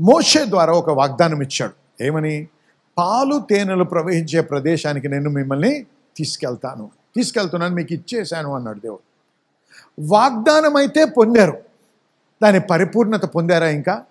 మోషే 0.00 0.44
ద్వారా 0.44 0.72
ఒక 0.72 0.90
వాగ్దానం 0.90 1.42
ఇచ్చాడు. 1.42 2.04
ఏమని? 2.04 2.48
పాలు 2.98 3.42
తేనెలు 3.50 3.84
ప్రవహించే 3.84 4.40
ప్రదేశానికి 4.40 5.08
నేను 5.08 5.30
మిమ్మల్ని 5.30 5.86
తీసుకెళ్తాను. 6.16 6.90
తీసుకెళ్తున్నాను 7.16 7.74
మీకు 7.74 7.92
ఇచ్చేశాను 7.92 8.54
అన్నాడు 8.54 8.78
దేవుడు. 8.78 9.00
వాగ్దానం 10.00 10.76
అయితే 10.76 11.04
పొందారు. 11.04 11.62
దాని 12.42 12.60
పరిపూర్ణత 12.60 13.24
పొందారా 13.24 13.68
ఇంకా? 13.68 14.04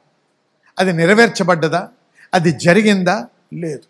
అది 0.80 0.94
నెరవేర్చబడ్డదా? 0.94 1.90
అది 2.34 2.52
జరిగిందా? 2.52 3.28
లేదు. 3.54 3.82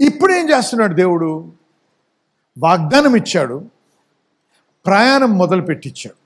ఇప్పుడు 0.00 0.32
ఏం 0.32 0.50
చేస్తున్నాడు 0.50 0.94
దేవుడు? 0.94 1.52
వాగ్దానం 2.58 3.16
ఇచ్చాడు. 3.16 3.64
ప్రయాణం 4.86 5.38
మొదలు 5.38 5.62
పెట్టించాడు 5.62 6.19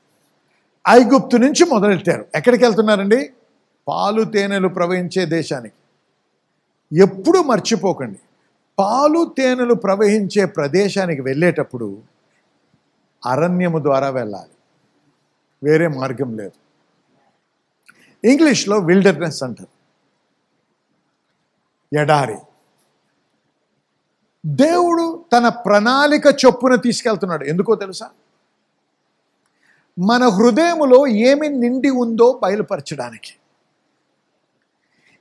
ఐగుప్తు 0.89 1.37
నుంచి 1.37 1.65
మొదలెట్టారు. 1.65 2.27
ఎక్కడికి 2.35 2.65
వెళ్తున్నారండి 2.65 3.33
పాలు 3.89 4.25
తేనెలు 4.25 4.69
ప్రవహించే 4.69 5.27
దేశానికి. 5.27 5.75
ఎప్పుడూ 7.03 7.43
మర్చిపోకండి. 7.43 8.19
పాలు 8.79 9.35
తేనెలు 9.39 9.75
ప్రవహించే 9.75 10.45
ప్రదేశానికి 10.45 11.23
వెళ్ళేటప్పుడు 11.23 12.03
అరణ్యము 13.27 13.79
ద్వారా 13.79 14.11
వెళ్ళాలి. 14.11 14.51
వేరే 15.65 15.89
మార్గం 15.89 16.37
లేదు. 16.37 16.53
ఇంగ్లీష్లో 18.27 18.79
విల్డర్నెస్ 18.79 19.43
అంటారు. 19.43 19.75
ఎడారి. 22.01 22.37
దేవుడు 24.47 25.25
తన 25.33 25.49
ప్రణాళిక 25.49 26.27
చొప్పున 26.27 26.75
తీసుకెళ్తున్నాడు. 26.75 27.45
ఎందుకో 27.45 27.75
తెలుసా? 27.75 28.11
మన 29.99 30.23
హృదయములో 30.29 31.07
ఏమి 31.07 31.49
నిండి 31.49 31.91
ఉందో 31.91 32.41
బయలుపరచడానికి. 32.43 33.33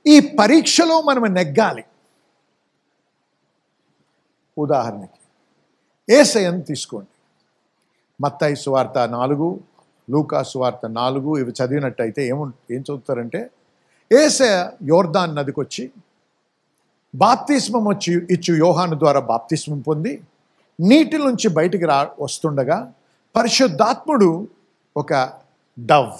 ఈ 0.06 0.36
పరీక్షలో 0.38 1.00
మనం 1.00 1.24
నెగ్గాలి. 1.34 1.84
ఉదాహరణకి 4.56 5.20
ఏసయన్ 6.08 6.62
తీసుకోండి. 6.64 7.10
మత్తాయి 8.20 8.56
సువార్త 8.56 8.98
నాలుగు 8.98 9.60
లూకా 10.10 10.42
సువార్త 10.42 10.86
నాలుగు 10.86 11.38
ఇవి 11.38 11.52
చదివినట్టయితే 11.58 12.28
ఏము 12.28 12.52
ఏం 12.70 12.80
చదువుతారంటే 12.80 13.50
ఏసయ 14.12 14.70
యోర్దాన్ 14.82 15.36
నదికి 15.36 15.60
వచ్చి 15.60 15.90
బాప్తిస్మం 17.14 17.84
వచ్చి 17.84 18.12
ఇచ్చు 18.30 18.54
యోహాను 18.54 18.98
ద్వారా 18.98 19.20
బాప్తిస్మం 19.20 19.80
పొంది 19.80 20.12
నీటి 20.80 21.18
నుంచి 21.18 21.48
బయటికి 21.48 21.84
రా 21.84 22.10
వస్తుండగా 22.20 22.92
పరిశుద్ధాత్ముడు 23.36 24.48
ఒక 24.96 25.32
డవ్. 25.78 26.12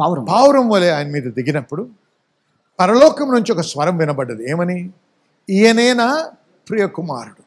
పావురం. 0.00 0.24
పావురం 0.24 0.68
వలె 0.68 0.90
ఆయన 0.90 1.06
మీద 1.06 1.22
దిగినప్పుడు 1.22 1.90
పరలోకం 2.80 3.28
నుంచి 3.28 3.52
ఒక 3.52 3.60
స్వరం 3.60 3.96
వినబడ్డది. 3.96 4.50
ఏమని? 4.50 4.90
ఈయనేనా 5.50 6.32
ప్రియకుమారుడు. 6.70 7.42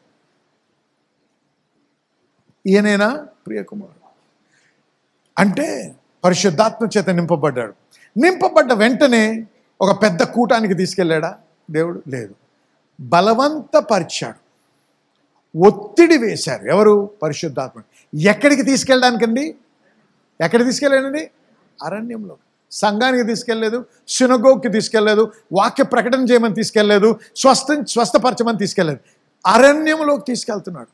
ఈయనేనా 2.67 3.27
ప్రియకుమారుడు. 3.47 4.07
అంటే 5.39 5.95
పరిశుద్ధాత్మ 6.23 6.87
చేత 6.97 7.09
నింపబడ్డాడు. 7.09 7.73
నింపబడ్డ 8.17 8.73
వెంటనే 8.73 9.45
ఒక 9.81 10.01
పెద్ద 10.01 10.23
కూటానికి 10.23 10.73
తీసుకెళ్ళాడా? 10.73 11.37
దేవుడు 11.71 12.03
లేదు. 12.07 12.35
బలవంతపరిచాడు. 13.01 14.49
ఒత్తిడి 15.67 16.17
వేశారు. 16.17 16.65
ఎవరు? 16.65 17.09
పరిశుద్ధాత్మ. 17.23 17.81
ఎక్కడికి 18.19 18.63
తీసుకెళ్ళడానికండి? 18.63 19.55
ఎక్కడ 20.41 20.63
తీసుకెళ్ళానండి? 20.63 21.31
అరణ్యంలో. 21.83 22.37
సంఘానికి 22.71 23.23
తీసుకెళ్ళలేదు 23.23 23.85
సినగోగ్కి 24.07 24.69
తీసుకెళ్ళలేదు 24.69 25.31
వాక్య 25.53 25.83
ప్రకటన 25.83 26.23
చేయమని 26.23 26.53
తీసుకెళ్ళలేదు 26.53 27.19
స్వస్థ 27.35 27.67
స్వస్థపరచమని 27.87 28.57
తీసుకెళ్ళలేదు. 28.57 28.99
అరణ్యంలోకి 29.45 30.23
తీసుకెళ్తున్నాడు. 30.27 30.87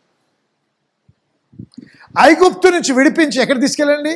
ఐగుప్తు 2.19 2.67
నుంచి 2.67 2.93
విడిపించి 2.93 3.41
ఎక్కడ 3.41 3.61
తీసుకెళ్ళండి? 3.61 4.15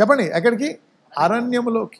చెప్పండి 0.00 0.24
ఎక్కడికి? 0.24 0.78
అరణ్యములోకి. 1.18 1.98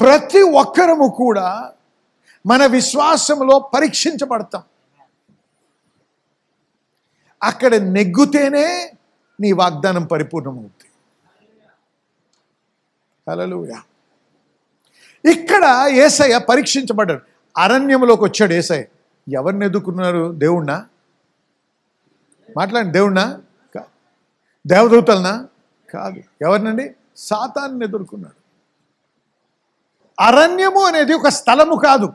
ప్రతి 0.00 0.42
ఒక్కరము 0.42 1.14
కూడా 1.16 1.72
మన 2.46 2.66
విశ్వాసంలో 2.66 3.58
పరీక్షించబడతాం. 3.58 4.62
అక్కడ 7.42 7.74
నెగ్గుతేనే 7.74 8.92
నీ 9.40 9.52
వాగ్దానం 9.52 10.04
పరిపూర్ణమవుతుంది 10.04 10.90
హల్లెలూయా. 13.30 13.82
ఇక్కడ 15.30 15.86
ఏసయ్య 15.90 16.38
పరీక్షించబడ్డాడు. 16.38 17.20
అరణ్యంలోకి 17.58 18.24
వచ్చాడు 18.24 18.52
ఏసయ్య. 18.52 18.84
ఎవరిని 19.32 19.66
ఎదుర్కొన్నారు? 19.66 20.32
దేవుణ్ణా? 20.32 20.86
మాట్లాడి 22.56 22.88
దేవుణ్ణా? 22.88 23.42
కాదు 23.74 23.86
దేవదూతలనా? 24.66 25.48
కాదు. 25.94 26.22
ఎవరినండి? 26.42 26.94
సాతాన్ని 27.16 27.84
ఎదుర్కొన్నాడు. 27.84 28.38
అరణ్యము 30.20 30.84
అనేది 30.84 31.12
ఒక 31.12 31.28
స్థలము 31.28 31.76
కాదు. 31.76 32.12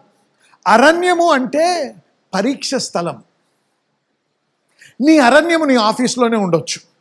అరణ్యము 0.68 1.32
అంటే 1.32 1.96
పరీక్ష 2.34 2.76
స్థలం. 2.76 3.24
నీ 5.02 5.20
అరణ్యము 5.20 5.66
నీ 5.66 5.76
ఆఫీస్లోనే 5.76 6.38
ఉండొచ్చు. 6.38 6.93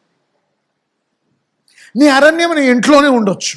నీ 1.96 2.06
అరణ్యం 2.08 2.52
నీ 2.54 2.62
ఇంట్లోనే 2.70 3.08
ఉండొచ్చు. 3.08 3.56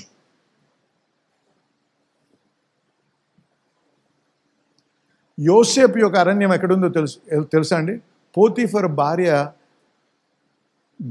యోసేపు 5.39 5.97
యొక్క 5.97 6.17
అరణ్యం 6.17 6.53
ఎక్కడుందో 6.53 6.89
తెలుసు 6.89 7.17
తెలుసా 7.53 7.77
అండి? 7.77 7.95
పోతీఫర్ 8.37 8.87
భార్య 8.87 9.31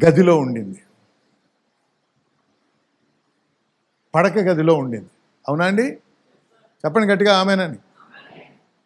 గదిలో 0.05 0.37
ఉండింది. 0.39 0.81
పడక 4.15 4.39
గదిలో 4.39 4.75
ఉండింది. 4.75 5.11
అవునా 5.49 5.65
అండి? 5.65 5.87
చెప్పండి 6.85 7.13
గట్టిగా 7.13 7.33
ఆమెనని. 7.37 7.79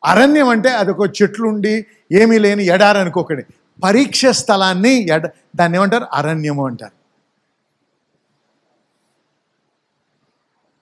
అరణ్యం 0.05 0.49
అంటే 0.49 0.71
అదొక 0.71 1.23
చెట్లుండి 1.23 1.87
ఏమీ 2.13 2.39
లేని 2.39 2.65
ఎడారనుకోకండి 2.67 3.45
పరీక్ష 3.85 4.27
స్థలాన్ని 4.27 5.09
ఎడ 5.09 5.27
దాన్ని 5.57 5.79
ఏమంటారు? 5.79 6.07
అరణ్యము 6.13 6.67
అంటారు. 6.67 6.98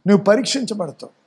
నువ్వు 0.06 0.24
పరీక్షించబడతావు. 0.24 1.26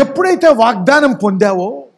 ఎప్పుడైతే 0.00 0.48
వాగ్దానం 0.48 1.12
పొందావో 1.12 1.88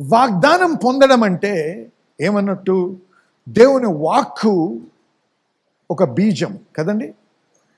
వాగ్దానం 0.00 0.74
పొందడం 0.74 1.22
అంటే 1.22 1.52
ఏమన్నట్టు 2.20 2.98
దేవుని 3.48 3.86
వాక్కు 3.86 4.80
ఒక 5.90 6.04
బీజం 6.04 6.58
కదండి? 6.76 7.14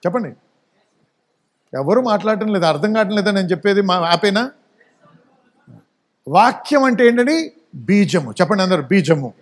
చెప్పండి. 0.07 0.37
ఎవరు 1.75 2.01
మాట్లాడటం 2.01 2.49
లేదు 2.53 2.65
అర్థం 2.65 2.93
కావటం 2.93 3.11
లేదా 3.11 3.31
నేను 3.31 3.47
చెప్పేది 3.47 3.83
మా 3.83 3.95
ఆపేనా 3.95 4.53
వాక్యం 6.29 6.83
అంటే 6.83 7.07
ఏంటండి 7.07 7.53
బీజము. 7.75 8.33
చెప్పండి 8.33 8.63
అందరు 8.63 8.83
బీజము. 8.83 9.35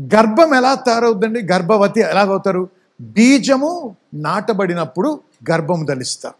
గర్భం 0.00 0.54
ఎలా 0.54 0.74
తయారవుతుందండి 0.74 1.42
గర్భవతి 1.42 2.00
ఎలాగవుతారు 2.00 2.68
బీజము 3.00 3.96
నాటబడినప్పుడు 4.14 5.20
గర్భము 5.50 5.84
ధరిస్తారు. 5.84 6.34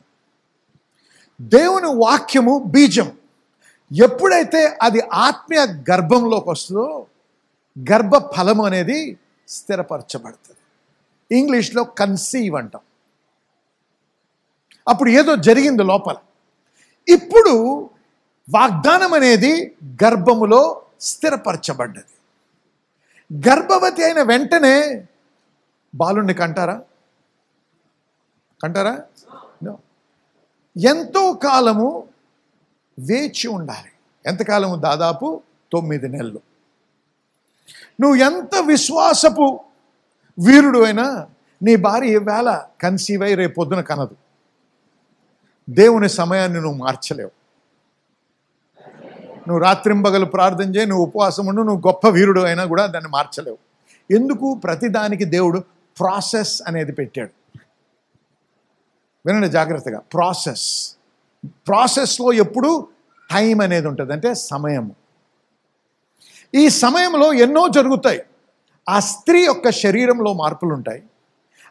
దేవుని 1.41 1.87
వాక్యము 1.87 2.65
బీజం. 2.67 3.13
ఎప్పుడైతే 4.05 4.79
అది 4.83 5.01
ఆత్మీయ 5.13 5.61
గర్భంలోకి 5.61 6.51
వస్తుందో 6.51 7.07
గర్భ 7.93 8.17
ఫలము 8.37 8.65
అనేది 8.65 9.19
స్థిరపరచబడుతుంది. 9.49 10.57
ఇంగ్లీష్లో 11.39 11.85
కన్సీవ్ 11.85 12.57
అంటాం. 12.57 12.83
అప్పుడు 14.89 15.11
ఏదో 15.11 15.37
జరిగింది 15.37 15.83
లోపల. 15.83 16.15
ఇప్పుడు 17.09 17.91
వాగ్దానం 18.51 19.15
అనేది 19.15 19.77
గర్భములో 19.85 20.83
స్థిరపరచబడ్డది. 21.01 22.05
గర్భవతి 23.33 24.05
అయిన 24.05 24.23
వెంటనే 24.23 25.07
బాలుణ్ణి 25.95 26.35
కంటారా? 26.35 26.83
కంటారా? 28.63 29.01
ఎంతో 30.77 31.33
కాలము 31.33 32.09
వేచి 32.99 33.49
ఉండాలి. 33.49 33.91
ఎంతకాలము 34.27 34.77
దాదాపు 34.77 35.43
తొమ్మిది 35.73 36.09
నెలలు. 36.09 36.41
నువ్వు 38.01 38.17
ఎంత 38.17 38.57
విశ్వాసపు 38.67 39.61
వీరుడు 40.47 40.79
అయినా 40.79 41.29
నీ 41.63 41.77
భార్య 41.77 42.09
ఈవేళ 42.09 42.67
కన్సీవ్ 42.81 43.23
అయి 43.23 43.35
రేపు 43.35 43.55
పొద్దున 43.55 43.81
కనదు. 43.81 44.17
దేవుని 45.71 46.09
సమయాన్ని 46.09 46.61
నువ్వు 46.61 46.79
మార్చలేవు. 46.79 47.40
నువ్వు 49.51 49.65
రాత్రింబగలు 49.65 50.25
ప్రార్థన 50.25 50.77
చేయి 50.77 50.87
నువ్వు 50.87 51.07
ఉపవాసం 51.07 51.47
ఉండు 51.47 51.63
నువ్వు 51.63 51.89
గొప్ప 51.89 52.09
వీరుడు 52.09 52.41
అయినా 52.41 52.65
కూడా 52.65 52.87
దాన్ని 52.87 53.11
మార్చలేవు. 53.11 53.59
ఎందుకు? 54.11 54.55
ప్రతిదానికి 54.55 55.25
దేవుడు 55.25 55.59
ప్రాసెస్ 56.01 56.63
అనేది 56.67 56.93
పెట్టాడు. 56.93 57.59
వినండి 59.27 59.49
జాగ్రత్తగా. 59.49 59.99
ప్రాసెస్. 59.99 60.97
ప్రాసెస్లో 61.45 62.33
ఎప్పుడు 62.33 62.89
టైం 63.31 63.61
అనేది 63.61 63.87
ఉంటుంది. 63.87 64.13
అంటే 64.13 64.35
సమయము. 64.35 64.95
ఈ 66.55 66.69
సమయంలో 66.69 67.33
ఎన్నో 67.33 67.69
జరుగుతాయి. 67.69 68.23
ఆ 68.89 68.99
స్త్రీ 68.99 69.45
యొక్క 69.45 69.71
శరీరంలో 69.71 70.33
మార్పులు 70.33 70.75
ఉంటాయి. 70.75 71.03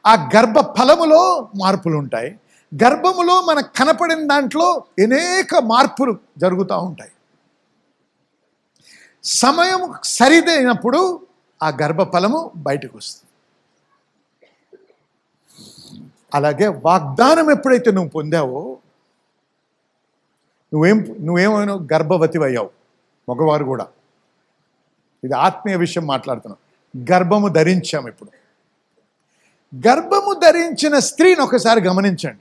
ఆ 0.07 0.29
గర్భ 0.36 0.59
ఫలములో 0.59 1.50
మార్పులు 1.55 1.98
ఉంటాయి. 1.98 2.39
గర్భములో 2.83 3.41
మనకు 3.41 3.69
కనపడిన 3.77 4.27
దాంట్లో 4.27 4.83
అనేక 5.03 5.55
మార్పులు 5.55 6.17
జరుగుతూ 6.38 6.77
ఉంటాయి. 6.77 7.12
సమయం 9.29 9.93
సరిదైనప్పుడు 10.03 11.27
ఆ 11.63 11.69
గర్భఫలము 11.69 12.51
బయటకు 12.55 12.98
వస్తుంది 12.98 13.29
అలాగే 16.33 16.67
వాగ్దానం 16.67 17.51
ఎప్పుడైతే 17.51 17.91
నువ్వు 17.91 18.10
పొందావో 18.10 18.77
నువ్వేం 20.73 21.15
నువ్వేమైనా 21.19 21.73
గర్భవతి 21.73 22.43
అయ్యావు 22.43 22.69
మగవారు 23.30 23.65
కూడా. 23.65 23.88
ఇది 25.23 25.34
ఆత్మీయ 25.34 25.75
విషయం 25.75 26.08
మాట్లాడుతున్నాం. 26.08 26.58
గర్భము 27.12 27.47
ధరించాం 27.47 28.08
ఇప్పుడు. 28.08 28.30
గర్భము 29.88 30.34
ధరించిన 30.34 30.99
స్త్రీని 30.99 31.41
ఒకసారి 31.41 31.82
గమనించండి. 31.82 32.39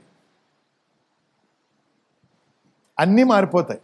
అన్నీ 2.99 3.23
మారిపోతాయి. 3.23 3.81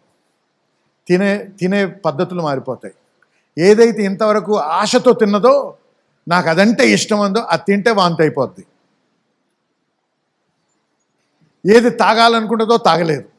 తినే 1.08 1.38
తినే 1.38 1.86
పద్ధతులు 1.86 2.42
మారిపోతాయి. 2.42 2.94
ఏదైతే 3.58 4.04
ఇంతవరకు 4.04 4.58
ఆశతో 4.58 5.14
తిన్నదో 5.14 5.78
నాకు 6.28 6.50
అదంటే 6.50 6.92
ఇష్టం 6.92 7.20
ఉందో 7.20 7.40
అది 7.40 7.62
తింటే 7.68 7.92
వాంతి 7.92 8.22
అయిపోద్ది 8.22 8.66
ఏది 11.76 11.90
తాగాలనుకుంటుందో 11.90 12.78
తాగలేదు. 12.78 13.30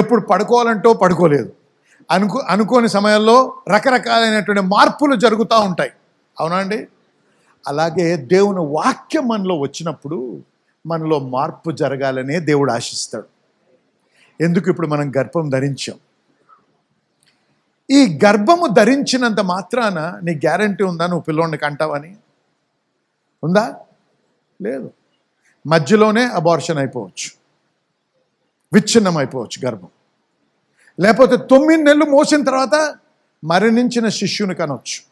ఎప్పుడు 0.00 0.20
పడుకోవాలంటో 0.20 0.92
పడుకోలేదు. 0.92 1.52
అనుకో 2.10 2.38
అనుకోని 2.38 2.88
సమయంలో 2.88 3.54
రకరకాలైనటువంటి 3.68 4.62
మార్పులు 4.62 5.16
జరుగుతూ 5.16 5.60
ఉంటాయి. 5.60 5.90
అవునా 6.40 6.56
అండి? 6.56 6.88
అలాగే 7.68 8.16
దేవుని 8.16 8.58
వాక్యం 8.58 9.28
మనలో 9.28 9.58
వచ్చినప్పుడు 9.58 10.42
మనలో 10.86 11.18
మార్పు 11.18 11.70
జరగాలనే 11.70 12.40
దేవుడు 12.40 12.72
ఆశిస్తాడు. 12.72 13.26
ఎందుకు 14.40 14.70
ఇప్పుడు 14.70 14.86
మనం 14.86 15.12
గర్భం 15.18 15.48
ధరించాం? 15.48 15.96
ఈ 17.90 18.18
గర్భము 18.24 18.66
ధరించినంత 18.66 19.40
మాత్రాన 19.40 20.20
నీ 20.22 20.34
గ్యారంటీ 20.34 20.84
ఉందా? 20.84 21.06
నువ్వు 21.06 21.22
పిల్లోడిని 21.22 21.56
కంటావని. 21.56 22.16
ఉందా? 23.44 23.80
లేదు. 24.62 24.90
మధ్యలోనే 25.66 26.24
అబార్షన్ 26.24 26.78
అయిపోవచ్చు. 26.78 27.30
విచ్ఛిన్నం 28.72 29.16
అయిపోవచ్చు 29.16 29.66
గర్భం. 29.66 29.88
లేకపోతే 31.00 31.36
తొమ్మిది 31.36 31.82
నెలలు 31.82 32.04
మోసిన 32.04 32.44
తర్వాత 32.44 32.98
మరణించిన 33.44 34.08
శిష్యుని 34.08 34.54
కనొచ్చు. 34.54 35.08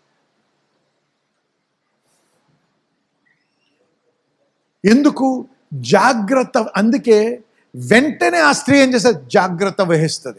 ఎందుకు? 4.91 5.49
జాగ్రత్త 5.75 6.59
అందుకే 6.59 7.43
వెంటనే 7.77 8.39
ఆ 8.39 8.53
స్త్రీ 8.53 8.79
ఏం 8.79 8.95
చేస్తుంది? 8.95 9.31
జాగ్రత్త 9.31 9.81
వహిస్తుంది. 9.81 10.39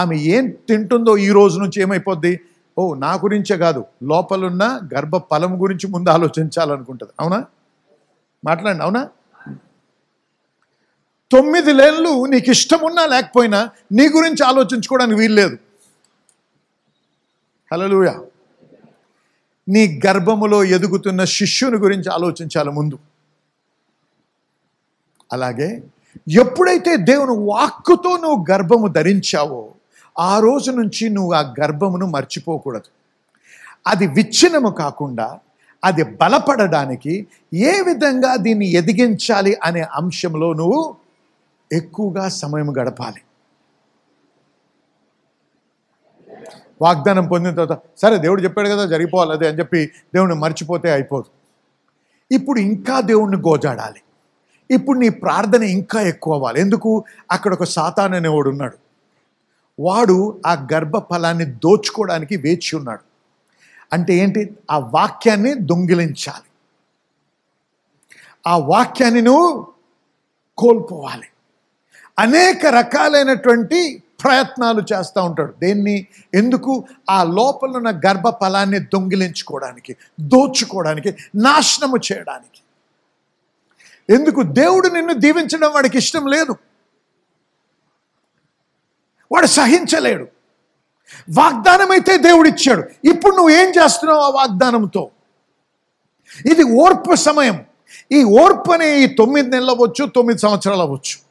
ఆమె 0.00 0.16
ఏం 0.16 0.50
తింటుందో 0.50 1.16
ఈ 1.16 1.30
రోజు 1.30 1.60
నుంచి 1.60 1.82
ఏమైపోద్ది? 1.82 2.40
ఓ 2.78 2.94
నా 2.94 3.14
గురించే 3.14 3.56
కాదు. 3.56 3.84
లోపలున్న 4.02 4.80
గర్భ 4.94 5.16
ఫలం 5.16 5.62
గురించి 5.62 5.86
ముందు 5.86 6.10
ఆలోచించాలనుకుంటుంది. 6.10 7.12
అవునా? 7.20 7.44
మాట్లాడండి 8.44 8.82
అవునా? 8.82 9.08
తొమ్మిది 11.32 11.72
లేన్లు 11.72 12.24
నీకు 12.24 12.50
ఇష్టం 12.50 12.78
ఉన్నా 12.80 13.06
లేకపోయినా 13.06 13.70
నీ 13.92 14.08
గురించి 14.08 14.46
ఆలోచించుకోవడానికి 14.46 15.20
వీల్లేదు. 15.20 15.58
హలోయా 17.72 18.20
నీ 19.68 20.00
గర్భములో 20.06 20.64
ఎదుగుతున్న 20.64 21.24
శిష్యుని 21.24 21.76
గురించి 21.76 22.12
ఆలోచించాలి 22.12 22.70
ముందు. 22.70 22.98
అలాగే 25.32 25.82
ఎప్పుడైతే 26.28 26.96
దేవుని 26.96 27.32
వాక్కుతో 27.32 28.16
నువ్వు 28.16 28.44
గర్భము 28.50 28.88
ధరించావో 28.88 29.74
ఆ 30.20 30.38
రోజు 30.38 30.70
నుంచి 30.70 31.08
నువ్వు 31.08 31.32
ఆ 31.32 31.40
గర్భమును 31.40 32.06
మర్చిపోకూడదు. 32.06 32.90
అది 33.86 34.06
విచ్ఛిన్నము 34.06 34.70
కాకుండా 34.70 35.38
అది 35.84 36.02
బలపడడానికి 36.02 37.26
ఏ 37.54 37.80
విధంగా 37.80 38.36
దీన్ని 38.36 38.66
ఎదిగించాలి 38.66 39.58
అనే 39.64 39.80
అంశంలో 39.80 40.52
నువ్వు 40.52 40.94
ఎక్కువగా 41.72 42.28
సమయం 42.28 42.76
గడపాలి. 42.78 43.20
వాగ్దానం 46.82 47.26
పొందిన 47.26 47.54
తర్వాత 47.54 47.80
సరే 48.02 48.16
దేవుడు 48.16 48.42
చెప్పాడు 48.42 48.68
కదా 48.68 48.84
జరిగిపోవాలి 48.86 49.32
అదే 49.32 49.48
అని 49.48 49.58
చెప్పి 49.58 49.86
దేవుడిని 49.86 50.40
మర్చిపోతే 50.40 50.90
అయిపోదు. 50.90 51.24
ఇప్పుడు 52.34 52.60
ఇంకా 52.60 53.00
దేవుణ్ణి 53.00 53.36
గోజాడాలి. 53.36 54.00
ఇప్పుడు 54.70 54.98
నీ 54.98 55.08
ప్రార్థన 55.08 55.62
ఇంకా 55.62 56.00
ఎక్కువ 56.00 56.34
అవ్వాలి. 56.34 56.60
ఎందుకు? 56.60 57.04
అక్కడ 57.30 57.52
ఒక 57.52 57.64
సాతాన్ 57.64 58.14
అనేవాడు 58.14 58.50
ఉన్నాడు. 58.50 58.89
వాడు 59.80 60.42
ఆ 60.46 60.66
గర్భ 60.72 60.98
ఫలాన్ని 60.98 61.44
దోచుకోవడానికి 61.44 62.36
వేచి 62.36 62.76
ఉన్నాడు. 62.76 63.00
అంటే 63.92 64.14
ఏంటి? 64.14 64.56
ఆ 64.70 64.78
వాక్యాన్ని 64.78 65.54
దొంగిలించాలి. 65.54 66.50
ఆ 68.46 68.58
వాక్యాన్ని 68.58 69.22
నువ్వు 69.22 69.66
కోల్పోవాలి. 70.58 71.26
అనేక 72.18 72.66
రకాలైనటువంటి 72.66 74.02
ప్రయత్నాలు 74.24 74.82
చేస్తూ 74.92 75.22
ఉంటాడు. 75.22 75.52
దేన్ని? 75.52 76.06
ఎందుకు? 76.34 76.84
ఆ 77.10 77.22
లోపల 77.22 77.70
ఉన్న 77.70 77.90
గర్భ 77.90 78.28
ఫలాన్ని 78.28 78.78
దొంగిలించుకోవడానికి 78.78 79.96
దోచుకోవడానికి 80.20 81.16
నాశనము 81.34 81.96
చేయడానికి. 81.96 82.60
ఎందుకు? 84.14 84.42
దేవుడు 84.42 84.88
నిన్ను 84.88 85.12
దీవించడం 85.12 85.72
వాడికి 85.72 85.98
ఇష్టం 85.98 86.26
లేదు. 86.26 86.56
వాడు 89.32 89.46
సహించలేడు. 89.46 90.26
వాగ్దానం 91.30 91.90
అయితే 91.90 92.18
ఇప్పుడు 93.04 93.36
నువ్వు 93.36 93.50
ఏం 93.50 93.68
చేస్తున్నావు 93.68 94.20
ఆ 94.20 94.28
వాగ్దానంతో? 94.28 95.10
ఇది 96.50 96.62
ఓర్పు 96.62 97.14
సమయం. 97.14 97.64
ఈ 98.12 98.24
ఓర్పు 98.24 98.72
అనే 98.72 98.98
ఈ 98.98 99.06
తొమ్మిది 99.06 99.50
నెలలు 99.50 99.70
అవ్వచ్చు 99.70 100.06
తొమ్మిది 100.06 100.40
సంవత్సరాలు 100.40 100.80
అవ్వచ్చు. 100.80 101.30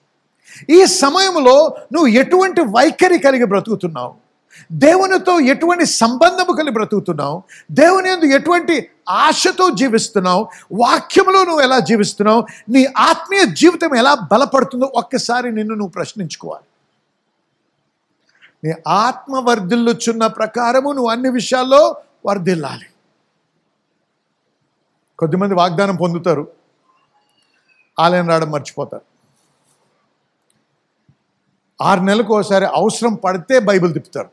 ఈ 0.70 0.86
సమయంలో 0.86 1.76
నువ్వు 1.94 2.08
ఎటువంటి 2.08 2.62
వైఖరి 2.62 3.20
కలిగి 3.20 3.46
బ్రతుకుతున్నావు? 3.46 4.14
దేవునితో 4.72 5.40
ఎటువంటి 5.40 5.86
సంబంధము 5.86 6.54
కలిగి 6.58 6.72
బ్రతుకుతున్నావు? 6.72 7.44
దేవుని 7.72 8.10
యందు 8.10 8.26
ఎటువంటి 8.26 8.90
ఆశతో 9.10 9.70
జీవిస్తున్నావు? 9.70 10.48
వాక్యంలో 10.74 11.44
నువ్వు 11.44 11.62
ఎలా 11.62 11.80
జీవిస్తున్నావు? 11.80 12.46
నీ 12.70 12.86
ఆత్మీయ 12.98 13.46
జీవితం 13.46 13.96
ఎలా 13.96 14.14
బలపడుతుందో 14.32 14.92
ఒక్కసారి 14.96 15.52
నిన్ను 15.52 15.76
నువ్వు 15.76 15.92
ప్రశ్నించుకోవాలి. 15.92 16.69
నీ 18.64 18.72
ఆత్మ 18.88 19.50
వర్ధిల్లుచున్న 19.50 20.28
ప్రకారము 20.28 20.90
నువ్వు 20.92 21.12
అన్ని 21.12 21.30
విషయాల్లో 21.30 22.02
వర్ధిల్లాలి. 22.26 22.88
కొద్దిమంది 25.20 25.54
వాగ్దానం 25.54 25.96
పొందుతారు. 25.96 26.48
ఆలయం 28.00 28.30
రావడం 28.30 28.52
మర్చిపోతారు. 28.52 29.06
ఆరు 31.82 32.00
నెలలకు 32.00 32.38
ఒకసారి 32.40 32.66
అవసరం 32.66 33.14
పడితే 33.14 33.60
బైబిల్ 33.60 33.94
తిప్పుతారు. 33.94 34.30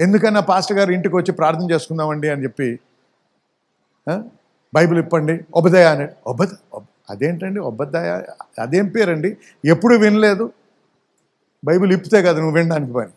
ఎందుకన్నా 0.00 0.40
పాస్టర్ 0.40 0.78
గారు 0.78 0.90
ఇంటికి 0.92 1.16
వచ్చి 1.16 1.32
ప్రార్థన 1.32 1.70
చేసుకుందామండి 1.70 2.28
అని 2.28 2.42
చెప్పి 2.42 2.80
బైబిల్ 4.74 4.98
ఇప్పండి 4.98 5.40
ఒబదయ 5.54 5.84
అని. 5.84 6.08
ఒబద 6.26 6.46
అదేంటండి 7.10 7.60
ఒబద్దయ 7.60 8.22
అదేం 8.58 8.88
పేరండి? 8.88 9.36
ఎప్పుడు 9.64 9.94
వినలేదు. 9.96 10.52
బైబిల్ 11.68 11.92
ఇప్పితే 11.96 12.18
కదా 12.26 12.38
నువ్వు 12.42 12.56
వినడానికి 12.58 12.92
పని 12.98 13.12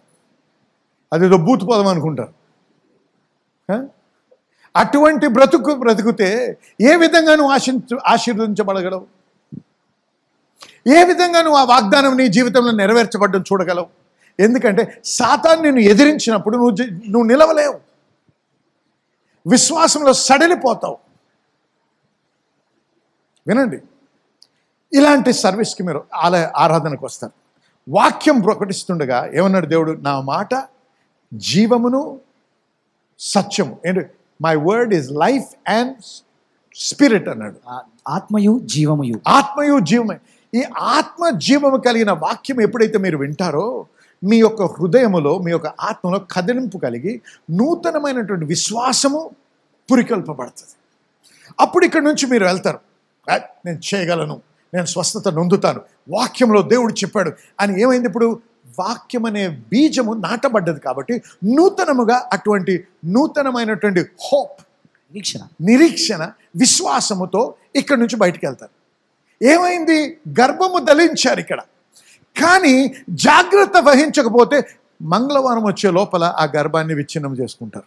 అదేదో 1.12 1.38
బూత్ 1.48 1.64
పదం 1.72 1.88
అనుకుంటారు 1.94 2.34
అటువంటి 4.76 5.28
బ్రతుకు 5.36 5.72
బ్రతుకుతే 5.82 6.30
ఏ 6.90 6.94
విధంగా 7.04 7.34
నువ్వు 7.40 7.52
ఆశించ 7.56 7.98
ఆశీర్వదించబడగలవు? 8.14 9.06
ఏ 10.96 11.00
విధంగా 11.10 11.40
నువ్వు 11.46 11.58
ఆ 11.62 11.66
వాగ్దానం 11.74 12.14
నీ 12.22 12.26
జీవితంలో 12.38 12.72
నెరవేర్చబడ్డం 12.80 13.42
చూడగలవు? 13.50 13.90
ఎందుకంటే 14.40 14.84
సాతాన్ 15.18 15.62
నిన్ను 15.66 15.82
ఎదిరించినప్పుడు 15.92 16.56
నువ్వు 16.58 16.76
నువ్వు 17.14 17.28
నిలవలేవు. 17.32 17.78
విశ్వాసంలో 19.46 20.14
సడలిపోతావు 20.28 20.98
వినండి. 23.48 23.80
ఇలాంటి 24.98 25.32
సర్వీస్కి 25.44 25.84
మీరు 25.88 26.02
ఆలయ 26.26 26.44
ఆరాధనకు 26.64 27.06
వస్తారు. 27.10 27.34
వాక్యం 27.90 28.42
ప్రకటిస్తుండగా 28.42 29.30
ఏమన్నాడు 29.34 29.66
దేవుడు? 29.66 29.92
నా 29.92 30.22
మాట 30.22 30.64
జీవమును 31.34 32.20
సత్యము. 33.20 33.80
ఏంటి? 33.86 34.02
My 34.42 34.56
word 34.56 34.94
is 34.94 35.12
life 35.12 35.70
and 35.70 35.96
spirit 36.76 37.30
అన్నాడు. 37.30 37.56
ఆత్మయు 38.08 38.60
జీవమయు. 38.64 39.22
ఆత్మయు 39.28 39.80
జీవమే. 39.80 40.20
ఈ 40.56 40.64
ఆత్మ 40.80 41.30
జీవము 41.30 41.78
కలిగిన 41.78 42.12
వాక్యం 42.12 42.62
ఎప్పుడైతే 42.62 42.98
మీరు 42.98 43.18
వింటారో 43.18 43.86
మీ 44.24 44.38
యొక్క 44.38 44.62
హృదయములో 44.62 45.40
మీ 45.40 45.52
యొక్క 45.52 45.68
ఆత్మలో 45.68 46.20
కదిలింపు 46.20 46.78
కలిగి 46.78 47.22
నూతనమైనటువంటి 47.52 48.46
విశ్వాసము 48.46 49.30
పురికల్పబడుతుంది. 49.92 50.72
అప్పుడు 51.60 51.86
ఇక్కడ 51.86 52.02
నుంచి 52.02 52.26
మీరు 52.26 52.46
వెళ్తారు. 52.46 52.80
"ఆ, 53.32 53.38
నేను 53.66 53.96
చేయగలను. 53.96 54.42
నేను 54.74 54.86
స్వస్థత 54.86 55.28
నొందుతాను. 55.28 55.82
వాక్యంలో 56.10 56.62
దేవుడు 56.62 56.94
చెప్పాడు. 56.94 57.32
అని 57.60 57.82
ఏమైంది 57.82 58.08
ఇప్పుడు? 58.08 58.42
వాక్యం 58.80 59.26
అనే 59.26 59.48
బీజము 59.50 60.14
నాటబడ్డది 60.14 60.80
కాబట్టి 60.80 61.22
నూతనముగా 61.44 62.30
అటువంటి 62.34 62.88
నూతనమైనటువంటి 63.06 64.00
హోప్ 64.00 64.62
నిరీక్షణ. 65.14 65.40
నిరీక్షణ 65.62 66.32
విశ్వాసముతో 66.56 67.54
ఇక్కడి 67.76 68.00
నుంచి 68.00 68.16
బయటికి 68.16 68.46
వెళ్తారు. 68.46 68.72
ఏమైంది? 69.44 70.18
గర్భము 70.42 70.80
దలించారు 70.80 71.40
ఇక్కడ. 71.40 71.60
కానీ 72.42 72.96
జాగ్రత్త 73.10 73.78
వహించకపోతే 73.78 74.64
మంగళవారం 75.02 75.64
వచ్చే 75.64 75.92
లోపల 75.92 76.24
ఆ 76.24 76.48
గర్భాన్ని 76.58 76.94
విచ్ఛిన్నం 76.94 77.34
చేసుకుంటారు. 77.34 77.86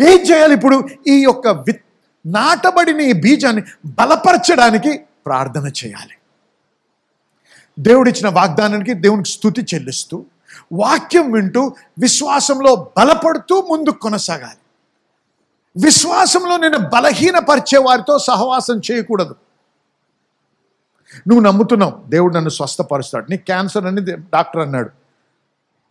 ఏం 0.00 0.18
చేయాలి 0.18 0.54
ఇప్పుడు? 0.54 0.88
ఈ 1.08 1.22
యొక్క 1.22 1.48
వి 1.48 1.74
నాటబడిన 2.26 3.00
ఈ 3.00 3.12
బీజాన్ని 3.12 3.62
బలపరచడానికి 3.86 4.98
ప్రార్థన 5.26 5.66
చేయాలి. 5.66 6.14
దేవుడిచ్చిన 7.78 8.28
వాగ్దానానికి 8.28 8.94
దేవునికి 8.94 9.30
స్థుతి 9.30 9.66
చెల్లిస్తూ 9.74 10.24
వాక్యం 10.72 11.32
వింటూ 11.32 11.74
విశ్వాసంలో 11.98 12.90
బలపడుతూ 12.98 13.60
ముందుకు 13.70 13.98
కొనసాగాలి. 13.98 14.58
విశ్వాసంలో 15.84 16.56
నేను 16.56 16.78
బలహీనపరిచే 16.78 17.78
వారితో 17.78 18.18
సహవాసం 18.18 18.80
చేయకూడదు. 18.90 19.36
నువ్వు 21.28 21.44
నమ్ముతున్నావు 21.44 22.02
దేవుడు 22.08 22.34
నన్ను 22.34 22.50
స్వస్థపరుస్తాడు. 22.50 23.26
నీకు 23.30 23.44
క్యాన్సర్ 23.44 23.86
అని 23.86 24.00
డాక్టర్ 24.12 24.62
అన్నాడు. 24.62 24.90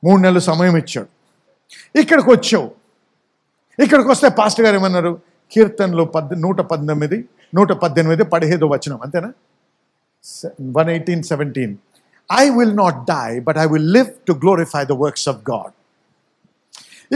మూడు 0.04 0.22
నెలలు 0.22 0.40
సమయం 0.40 0.78
ఇచ్చాడు. 0.78 1.08
ఇక్కడికి 2.00 2.30
వచ్చావు. 2.30 2.72
ఇక్కడికి 3.80 4.10
వస్తే 4.10 4.30
పాస్టర్ 4.30 4.66
గారు 4.66 4.76
ఏమన్నారు? 4.76 5.29
కీర్తనలు 5.52 6.04
పద్ 6.04 6.34
నూట 6.42 6.62
పద్దెనిమిది 6.72 7.18
నూట 7.56 7.72
పద్దెనిమిది 7.72 8.24
పదిహేదో 8.24 8.66
వచనం 8.68 9.00
అంతేనా? 9.02 9.30
One 10.78 10.90
eighteen 10.90 11.24
seventeen. 11.24 11.76
I 12.30 12.50
will 12.50 12.78
not 12.78 13.00
die 13.14 13.40
but 13.40 13.58
I 13.58 13.66
will 13.74 13.94
live 13.94 14.10
to 14.28 14.34
glorify 14.34 14.86
the 14.86 14.92
works 15.04 15.30
of 15.30 15.42
God 15.52 15.74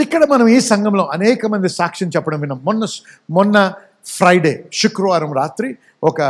ఇక్కడ 0.02 0.22
మనం 0.24 0.48
ఈ 0.48 0.60
సంఘంలో 0.60 1.04
అనేక 1.06 1.46
మంది 1.46 1.68
సాక్ష్యం 1.68 2.08
చెప్పడం 2.16 2.40
విన్నాం. 2.40 2.60
మొన్న 2.64 2.84
మొన్న 3.30 3.56
ఫ్రైడే 4.06 4.54
శుక్రవారం 4.72 5.32
రాత్రి 5.32 5.68
ఒక 6.04 6.20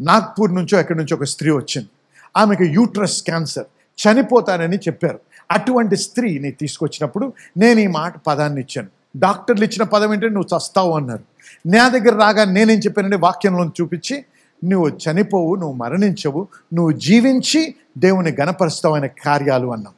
నాగ్పూర్ 0.00 0.54
నుంచో 0.54 0.80
ఎక్కడి 0.80 0.98
నుంచో 0.98 1.16
ఒక 1.16 1.24
స్త్రీ 1.24 1.50
వచ్చింది. 1.50 1.88
ఆమెకు 2.36 2.64
యూట్రస్ 2.76 3.22
క్యాన్సర్ 3.22 3.66
చనిపోతానని 3.98 4.76
చెప్పారు. 4.76 5.20
అటువంటి 5.50 5.96
స్త్రీని 5.96 6.50
తీసుకొచ్చినప్పుడు 6.50 7.32
నేను 7.56 7.80
ఈ 7.80 7.86
మాట 7.86 8.14
పదాన్ని 8.26 8.60
ఇచ్చాను. 8.60 8.90
డాక్టర్లు 9.16 9.64
ఇచ్చిన 9.64 9.82
పదం 9.82 10.14
ఏంటంటే 10.14 10.34
నువ్వు 10.34 10.56
చస్తావు 10.56 10.96
అన్నారు. 10.96 11.22
నా 11.66 11.88
దగ్గర 11.88 12.16
రాగా 12.16 12.44
నేనేం 12.44 12.78
చెప్పానంటే 12.78 13.16
వాక్యంలో 13.16 13.72
చూపించి 13.80 14.24
నువ్వు 14.64 14.88
చనిపోవు 14.88 15.54
నువ్వు 15.54 15.76
మరణించవు 15.76 16.48
నువ్వు 16.74 16.92
జీవించి 16.92 17.74
దేవుని 17.98 18.36
గణపరుస్తావు 18.40 18.94
అనే 18.94 19.08
కార్యాలు 19.08 19.72
అన్నాం. 19.72 19.92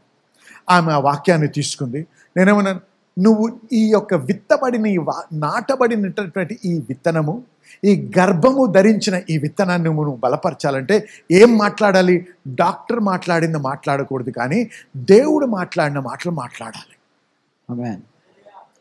ఆమె 0.71 0.93
ఆ 0.93 0.99
వాక్యాన్ని 0.99 1.49
తీసుకుంది. 1.49 2.07
నేనేమన్నాను 2.37 2.81
నువ్వు 3.19 3.59
ఈ 3.73 3.91
యొక్క 3.91 4.15
విత్తబడిన 4.15 4.87
ఈ 4.87 4.99
వా 4.99 5.23
నాటబడినటువంటి 5.33 6.59
ఈ 6.65 6.83
విత్తనము 6.89 7.43
ఈ 7.85 8.11
గర్భము 8.19 8.67
ధరించిన 8.67 9.21
ఈ 9.31 9.39
విత్తనాన్ని 9.39 9.85
నువ్వు 9.85 10.05
నువ్వు 10.05 10.21
బలపరచాలంటే 10.21 11.09
ఏం 11.31 11.59
మాట్లాడాలి? 11.59 12.27
డాక్టర్ 12.49 13.01
మాట్లాడింది 13.01 13.59
మాట్లాడకూడదు 13.59 14.31
కానీ 14.31 14.71
దేవుడు 14.97 15.47
మాట్లాడిన 15.47 15.99
మాటలు 15.99 16.31
మాట్లాడాలి. 16.33 16.97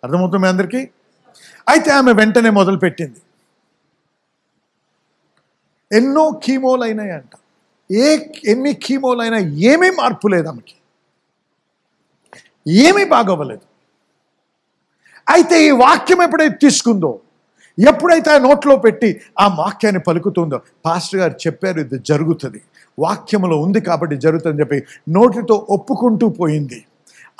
అర్థమవుతుంది 0.03 0.41
మీ 0.43 0.49
అందరికీ? 0.53 0.81
అయితే 1.71 1.89
ఆమె 1.99 2.11
వెంటనే 2.19 2.49
మొదలుపెట్టింది. 2.59 3.19
ఎన్నో 5.91 6.23
కీమోలు 6.43 6.83
అయినాయంట 6.87 7.33
ఏ 7.89 8.07
ఎన్ని 8.51 8.71
కీమోలు 8.85 9.21
అయినా 9.25 9.37
ఏమీ 9.71 9.89
మార్పు 9.99 10.27
లేదు 10.33 10.47
ఆమెకి. 10.51 10.75
ఏమీ 12.87 13.03
బాగవ్వలేదు. 13.15 13.65
అయితే 15.35 15.55
ఈ 15.67 15.71
వాక్యం 15.85 16.21
ఎప్పుడైతే 16.27 16.57
తీసుకుందో 16.65 17.11
ఎప్పుడైతే 17.77 18.29
ఆ 18.35 18.37
నోట్లో 18.45 18.75
పెట్టి 18.85 19.09
ఆ 19.43 19.45
వాక్యాన్ని 19.59 20.01
పలుకుతుందో 20.07 20.57
పాస్టర్ 20.85 21.19
గారు 21.21 21.35
చెప్పారు 21.43 21.79
ఇది 21.83 21.97
జరుగుతుంది. 22.09 22.59
వాక్యంలో 22.97 23.57
ఉంది 23.65 23.79
కాబట్టి 23.89 24.15
జరుగుతుందని 24.25 24.61
చెప్పి 24.63 24.77
నోటితో 25.17 25.55
ఒప్పుకుంటూ 25.75 26.25
పోయింది. 26.39 26.79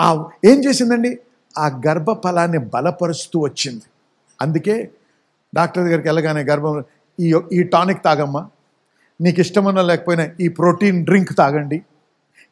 ఆ 0.04 0.06
ఏం 0.52 0.58
చేసిందండి? 0.66 1.12
ఆ 1.58 1.82
గర్భఫలాన్ని 1.88 2.58
బలపరుస్తూ 2.58 3.40
వచ్చింది. 3.40 3.82
అందుకే 4.42 4.90
డాక్టర్ 5.56 5.84
దగ్గరికి 5.84 6.08
వెళ్ళగానే 6.08 6.42
గర్భం 6.42 6.84
ఈ 7.20 7.40
ఈ 7.54 7.64
టానిక్ 7.64 8.04
తాగమ్మా. 8.04 8.48
నీకు 9.22 9.42
ఇష్టమన్నా 9.42 9.82
లేకపోయినా 9.82 10.30
ఈ 10.40 10.48
ప్రోటీన్ 10.48 11.06
డ్రింక్ 11.06 11.38
తాగండి. 11.38 11.82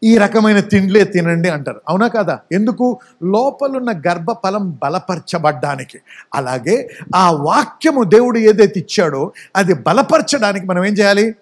ఈ 0.03 0.17
రకమైన 0.17 0.59
తిండ్లే 0.59 1.03
తినండి 1.03 1.49
అంటారు. 1.49 1.81
అవునా 1.89 2.07
కదా? 2.07 2.39
ఎందుకు? 2.51 2.99
లోపలున్న 3.23 3.91
గర్భఫలం 3.91 4.79
బలపరచబడ్డానికి. 4.83 5.99
అలాగే 6.35 6.89
ఆ 7.15 7.31
వాక్యము 7.31 8.03
దేవుడు 8.03 8.37
ఏదైతే 8.37 8.79
ఇచ్చాడో 8.79 9.31
అది 9.55 9.73
బలపరచడానికి 9.73 10.65
మనం 10.65 10.85
ఏం 10.85 10.93
చేయాలి? 10.93 11.35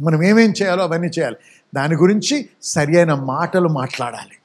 మనం 0.00 0.22
ఏమేం 0.22 0.50
చేయాలో 0.50 0.82
అవన్నీ 0.82 1.08
చేయాలి. 1.08 1.36
దాని 1.74 1.94
గురించి 1.94 2.48
సరి 2.62 2.96
అయిన 2.96 3.14
మాటలు 3.14 3.68
మాట్లాడాలి. 3.68 4.37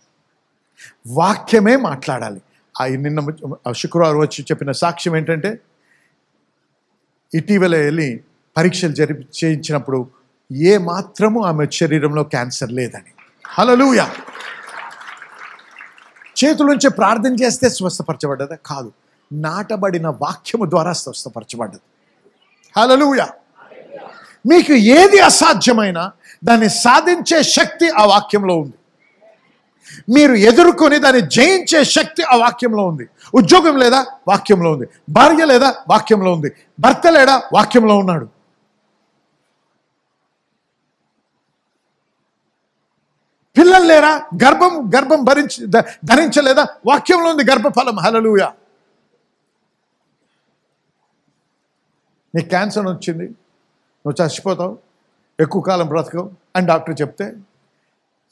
వాక్యమే 1.07 1.75
మాట్లాడాలి. 1.75 2.41
ఆ 2.81 2.85
నిన్న 2.85 3.19
శుక్రవారం 3.71 4.17
వచ్చి 4.17 4.45
చెప్పిన 4.51 4.71
సాక్ష్యం 4.71 5.15
ఏంటంటే 5.17 5.59
ఇటీవల 7.33 7.75
వెళ్ళి 7.75 8.23
పరీక్షలు 8.57 8.91
జరిపి 8.91 9.23
చేయించినప్పుడు 9.43 10.09
ఏ 10.51 10.77
మాత్రము 10.77 11.43
ఆమె 11.43 11.65
శరీరంలో 11.71 12.23
క్యాన్సర్ 12.23 12.71
లేదని. 12.71 13.11
హలలుయ 13.47 14.01
చేతులుంచి 16.39 16.89
ప్రార్థన 16.89 17.33
చేస్తే 17.43 17.69
స్వస్థపరచబడ్డదా? 17.69 18.57
కాదు. 18.65 18.91
నాటబడిన 19.33 20.07
వాక్యము 20.07 20.65
ద్వారా 20.69 20.93
స్వస్థపరచబడ్డది. 20.93 21.81
హలలుయా 22.77 23.27
మీకు 24.49 24.73
ఏది 24.73 25.19
అసాధ్యమైనా 25.19 26.11
దాన్ని 26.43 26.69
సాధించే 26.69 27.43
శక్తి 27.43 27.89
ఆ 27.89 28.05
వాక్యంలో 28.05 28.55
ఉంది. 28.57 28.73
మీరు 30.09 30.33
ఎదుర్కొని 30.33 30.99
దాన్ని 30.99 31.21
జయించే 31.21 31.83
శక్తి 31.83 32.23
ఆ 32.23 32.35
వాక్యంలో 32.35 32.87
ఉంది. 32.87 33.09
ఉద్యోగం 33.35 33.77
లేదా? 33.77 34.05
వాక్యంలో 34.27 34.71
ఉంది. 34.71 34.89
భార్య 35.09 35.45
లేదా? 35.45 35.75
వాక్యంలో 35.89 36.31
ఉంది. 36.33 36.51
భర్త 36.79 37.07
లేడా? 37.07 37.43
వాక్యంలో 37.53 37.97
ఉన్నాడు. 37.97 38.29
పిల్లలు 43.57 43.83
లేరా? 43.83 44.17
గర్భం 44.17 44.91
గర్భం 44.95 45.23
భరించి 45.23 45.65
ధరించలేదా? 46.05 46.67
వాక్యంలో 46.85 47.29
ఉంది 47.29 47.43
గర్భఫలం. 47.51 47.99
హలలుయ 47.99 48.47
నీకు 52.35 52.49
క్యాన్సర్ 52.49 52.87
వచ్చింది. 52.87 53.23
నువ్వు 54.05 54.25
చచ్చిపోతావు. 54.25 54.77
ఎక్కువ 55.39 55.61
కాలం 55.61 55.87
బ్రతకవు. 55.87 56.31
అని 56.55 56.65
డాక్టర్ 56.67 57.01
చెప్తే 57.01 57.33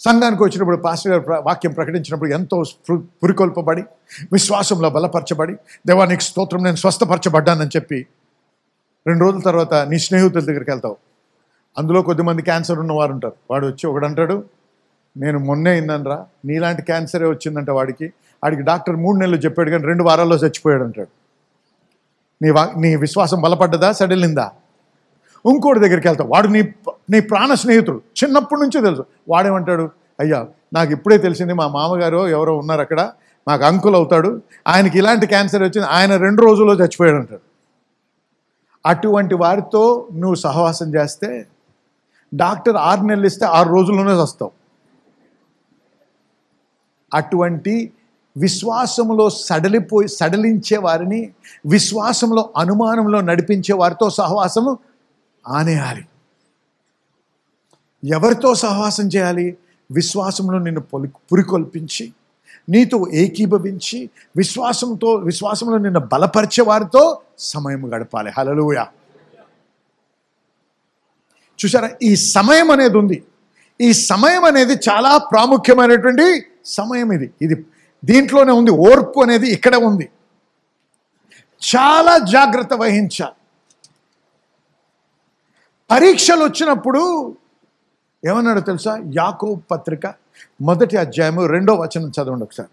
సంఘానికి 0.06 0.42
వచ్చినప్పుడు 0.44 0.78
పాస్టర్ 0.86 1.12
గారు 1.12 1.42
వాక్యం 1.48 1.74
ప్రకటించినప్పుడు 1.78 2.30
ఎంతో 2.38 2.58
పురికొల్పబడి 3.24 3.84
విశ్వాసంలో 4.36 4.90
బలపరచబడి 4.96 5.54
దేవానికి 5.88 6.24
స్తోత్రం 6.30 6.62
నేను 6.68 6.80
స్వస్థపరచబడ్డానని 6.84 7.74
చెప్పి 7.76 8.00
రెండు 9.08 9.22
రోజుల 9.26 9.42
తర్వాత 9.50 9.74
నీ 9.92 9.98
స్నేహితుల 10.06 10.44
దగ్గరికి 10.48 10.72
వెళ్తావు. 10.72 10.98
అందులో 11.78 12.00
కొద్దిమంది 12.08 12.42
క్యాన్సర్ 12.50 12.80
ఉన్నవారు 12.84 13.12
ఉంటారు. 13.16 13.36
వాడు 13.52 13.66
వచ్చి 13.70 13.84
ఒకడు 13.90 14.06
అంటాడు 14.06 14.36
నేను 15.16 15.38
మొన్నే 15.48 15.72
ఇన్నానరా 15.82 16.18
నీలాంటి 16.50 16.82
క్యాన్సరే 16.90 17.28
వచ్చిందంట 17.34 17.70
వాడికి. 17.78 18.08
వాడికి 18.44 18.64
డాక్టర్ 18.70 18.98
మూడు 19.04 19.18
నెలలు 19.22 19.40
చెప్పాడు 19.46 19.70
కానీ 19.70 19.84
రెండు 19.92 20.04
వారాల్లో 20.10 20.38
చచ్చిపోయాడు 20.44 20.84
అంటాడు 20.88 21.12
నీ 22.42 22.50
వా 22.58 22.64
నీ 22.84 22.90
విశ్వాసం 23.06 23.40
బలపడ్డదా 23.42 23.90
సడలిందా? 24.00 24.46
ఇంకోటి 25.45 25.80
దగ్గరికి 25.80 26.08
వెళ్తావు 26.08 26.30
వాడు 26.30 26.47
నీ 26.47 26.62
నీ 27.10 27.19
ప్రాణ 27.19 27.54
స్నేహితుడు. 27.54 28.01
చిన్నప్పటి 28.23 28.62
నుంచే 28.62 28.82
తెలుసు. 28.82 29.06
వాడేమంటాడు? 29.30 29.89
అయ్యా 30.19 30.47
నాకు 30.73 30.91
ఇప్పుడే 30.91 31.17
తెలిసింది 31.17 31.54
మా 31.54 31.67
మామగారు 31.67 32.27
ఎవరో 32.27 32.58
ఉన్నారు 32.58 32.82
అక్కడ. 32.82 33.12
మాకు 33.47 33.63
అంకుల్ 33.63 33.95
అవుతాడు. 33.95 34.41
ఆయనకి 34.67 34.97
ఇలాంటి 34.97 35.27
క్యాన్సర్ 35.27 35.63
వచ్చింది. 35.63 35.88
ఆయన 35.88 36.15
రెండు 36.15 36.41
రోజుల్లో 36.41 36.73
చచ్చిపోయాడు 36.73 37.17
అంటాడు 37.17 37.41
అటువంటి 38.86 39.36
వారితో 39.36 40.08
నువ్వు 40.13 40.36
సహవాసం 40.36 40.95
చేస్తే 40.95 41.47
డాక్టర్ 42.34 42.75
ఆరు 42.75 43.01
నెలలు 43.01 43.25
ఇస్తే 43.25 43.45
ఆరు 43.45 43.69
రోజుల్లోనే 43.69 44.13
వస్తావు 44.13 44.51
అటువంటి 47.13 47.91
విశ్వాసంలో 48.38 49.30
సడలిపోయి 49.30 50.08
సడలించే 50.08 50.77
వారిని 50.77 51.32
విశ్వాసంలో 51.65 52.49
అనుమానంలో 52.58 53.21
నడిపించే 53.21 53.73
వారితో 53.75 54.10
సహవాసము 54.10 54.77
ఆనేయాలి. 55.47 56.06
ఎవరితో 58.06 58.56
సహవాసం 58.56 59.08
చేయాలి? 59.08 59.58
విశ్వాసంలో 59.91 60.60
నిన్ను 60.60 60.82
పొలి 60.82 61.08
పురికొల్పించి 61.32 62.13
నీతో 62.69 63.08
ఏకీభవించి 63.13 64.10
విశ్వాసంతో 64.38 65.15
విశ్వాసంలో 65.15 65.77
నిన్ను 65.77 65.99
బలపరిచే 65.99 66.63
వారితో 66.63 67.21
సమయం 67.39 67.93
గడపాలి. 67.93 68.32
హలలుయ 68.38 68.86
చూసారా 71.60 71.89
ఈ 72.04 72.15
సమయం 72.15 72.71
అనేది 72.71 72.97
ఉంది. 72.97 73.23
ఈ 73.82 73.93
సమయం 73.93 74.45
అనేది 74.45 74.73
చాలా 74.73 75.17
ప్రాముఖ్యమైనటువంటి 75.17 76.45
సమయం 76.65 77.12
ఇది. 77.12 77.32
ఇది 77.41 77.65
దీంట్లోనే 78.06 78.51
ఉంది. 78.51 78.71
ఓర్పు 78.71 79.19
అనేది 79.19 79.47
ఇక్కడ 79.47 79.75
ఉంది. 79.75 80.10
చాలా 81.62 82.17
జాగ్రత్త 82.17 82.73
వహించాలి. 82.73 83.40
పరీక్షలు 85.91 86.41
వచ్చినప్పుడు 86.43 87.01
ఏమన్నాడు 88.23 88.62
తెలుసా? 88.67 88.91
యాకో 89.17 89.47
పత్రిక 89.71 90.06
మొదటి 90.62 90.95
అధ్యాయము 90.97 91.41
రెండో 91.45 91.73
వచనం 91.73 92.10
చదవండి 92.17 92.43
ఒకసారి. 92.43 92.71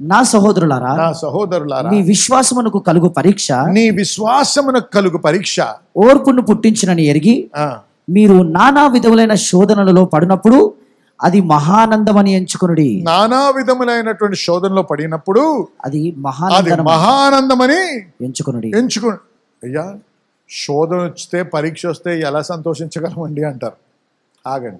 నా 0.00 0.18
సహోదరులారా 0.22 0.92
నా 0.96 1.08
సహోదరులారా 1.22 1.88
మీ 1.90 2.00
విశ్వాసమునకు 2.02 2.78
కలుగు 2.88 3.08
పరీక్ష 3.18 3.48
నీ 3.76 3.84
విశ్వాసమునకు 4.00 4.88
కలుగు 4.96 5.18
పరీక్ష. 5.18 5.56
ఓర్పును 5.96 6.42
పుట్టించినని 6.42 7.04
ఎరిగి 7.12 7.36
మీరు 8.16 8.36
నానా 8.56 8.84
విధములైన 8.86 9.34
శోధనలలో 9.48 10.04
పడినప్పుడు 10.04 10.58
అది 11.20 11.40
మహానందమని 11.54 12.30
ఎంచుకునుడి. 12.34 12.90
నానా 13.06 13.40
విధములైనటువంటి 13.56 14.36
శోధనలో 14.36 14.82
పడినప్పుడు 14.82 15.42
అది 15.84 16.02
మహానందం 16.18 16.84
మహానందమని 16.84 17.80
ఎంచుకునుడి. 18.26 18.70
ఎంచుకో 18.78 19.10
అయ్యా 19.66 19.84
శోధన 20.50 20.96
వస్తే 20.96 21.42
పరీక్ష 21.42 21.86
వస్తే 21.86 22.20
ఎలా 22.20 22.42
సంతోషించగలమండి 22.42 23.44
అంటారు. 23.44 23.76
ఆగండి. 24.48 24.78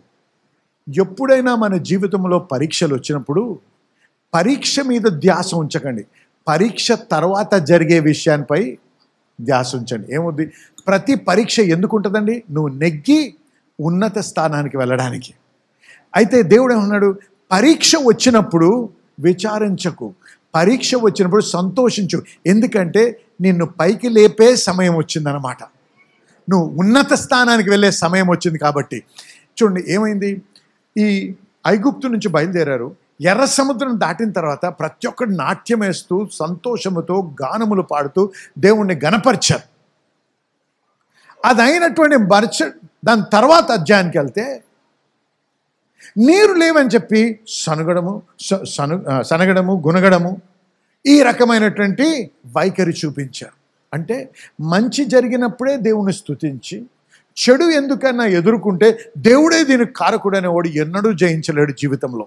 ఎప్పుడైనా 1.01 1.55
మన 1.57 1.77
జీవితంలో 1.77 2.39
పరీక్షలు 2.39 2.95
వచ్చినప్పుడు 2.95 3.59
పరీక్ష 4.35 4.81
మీద 4.81 5.01
ధ్యాస 5.01 5.55
ఉంచకండి. 5.55 6.07
పరీక్ష 6.49 6.93
తర్వాత 6.93 7.55
జరిగే 7.55 8.01
విషయాన్పై 8.01 8.79
ధ్యాస 9.41 9.75
ఉంచండి. 9.75 10.15
ఏముంది? 10.15 10.53
ప్రతి 10.87 11.15
పరీక్ష 11.15 11.61
ఎందుకు 11.61 11.97
ఉంటుందండి? 11.97 12.43
నువ్వు 12.51 12.69
నెగ్గి 12.69 13.35
ఉన్నత 13.81 14.19
స్థానానికి 14.19 14.77
వెళ్ళడానికి. 14.77 15.35
అయితే 16.17 16.43
దేవుడు 16.43 16.75
ఏమన్నాడు? 16.75 17.19
పరీక్ష 17.53 17.93
వచ్చినప్పుడు 17.97 18.89
విచారించకు. 19.21 20.15
పరీక్ష 20.55 20.91
వచ్చినప్పుడు 21.03 21.43
సంతోషించు. 21.57 22.19
ఎందుకంటే 22.47 23.03
నిన్ను 23.41 23.67
పైకి 23.81 24.09
లేపే 24.09 24.49
సమయం 24.69 24.95
వచ్చిందనమాట 24.97 25.63
నువ్వు 26.49 26.67
ఉన్నత 26.83 27.13
స్థానానికి 27.15 27.71
వెళ్ళే 27.71 27.91
సమయం 27.91 28.27
వచ్చింది 28.31 28.59
కాబట్టి. 28.59 28.99
చూడండి 29.59 29.83
ఏమైంది? 29.89 30.31
ఈ 30.97 31.07
ఐగుప్తు 31.67 32.07
నుంచి 32.07 32.29
బయలుదేరారు. 32.29 32.89
ఎర్ర 33.31 33.45
సముద్రం 33.45 34.01
దాటిన 34.01 34.31
తర్వాత 34.31 34.67
ప్రతి 34.81 35.07
ఒక్కరు 35.07 35.31
నాట్యం 35.31 35.81
వేస్తూ 35.81 36.29
సంతోషముతో 36.33 37.17
గానములు 37.43 37.83
పాడుతూ 37.83 38.23
దేవుణ్ణి 38.59 38.95
గనపరిచారు 39.05 39.67
అది 41.45 41.63
అయినటువంటి 41.63 42.17
మరుచ 42.17 42.59
దాని 43.05 43.25
తర్వాత 43.33 43.71
అధ్యాయానికి 43.71 44.19
వెళ్తే 44.19 44.45
నీరు 46.19 46.53
లేవని 46.53 46.89
చెప్పి 46.89 47.39
సనుగడము 47.49 48.23
సను 48.65 49.23
సనగడము 49.23 49.83
గునగడము 49.87 50.37
ఈ 51.07 51.23
రకమైనటువంటి 51.23 52.31
వైఖరి 52.57 52.95
చూపించారు. 53.05 53.61
అంటే 53.95 54.31
మంచి 54.61 55.05
జరిగినప్పుడే 55.05 55.77
దేవుని 55.77 56.13
స్థుతించి 56.13 56.87
చెడు 57.41 57.65
ఎందుకన్నా 57.65 58.27
ఎదుర్కొంటే 58.27 58.99
దేవుడే 59.19 59.65
దీనికి 59.65 59.93
కారకుడనే 59.93 60.49
వాడు 60.49 60.69
ఎన్నడూ 60.69 61.13
జయించలేడు 61.13 61.73
జీవితంలో. 61.73 62.27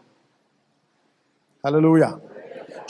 హల్లెలూయా. 1.66 2.14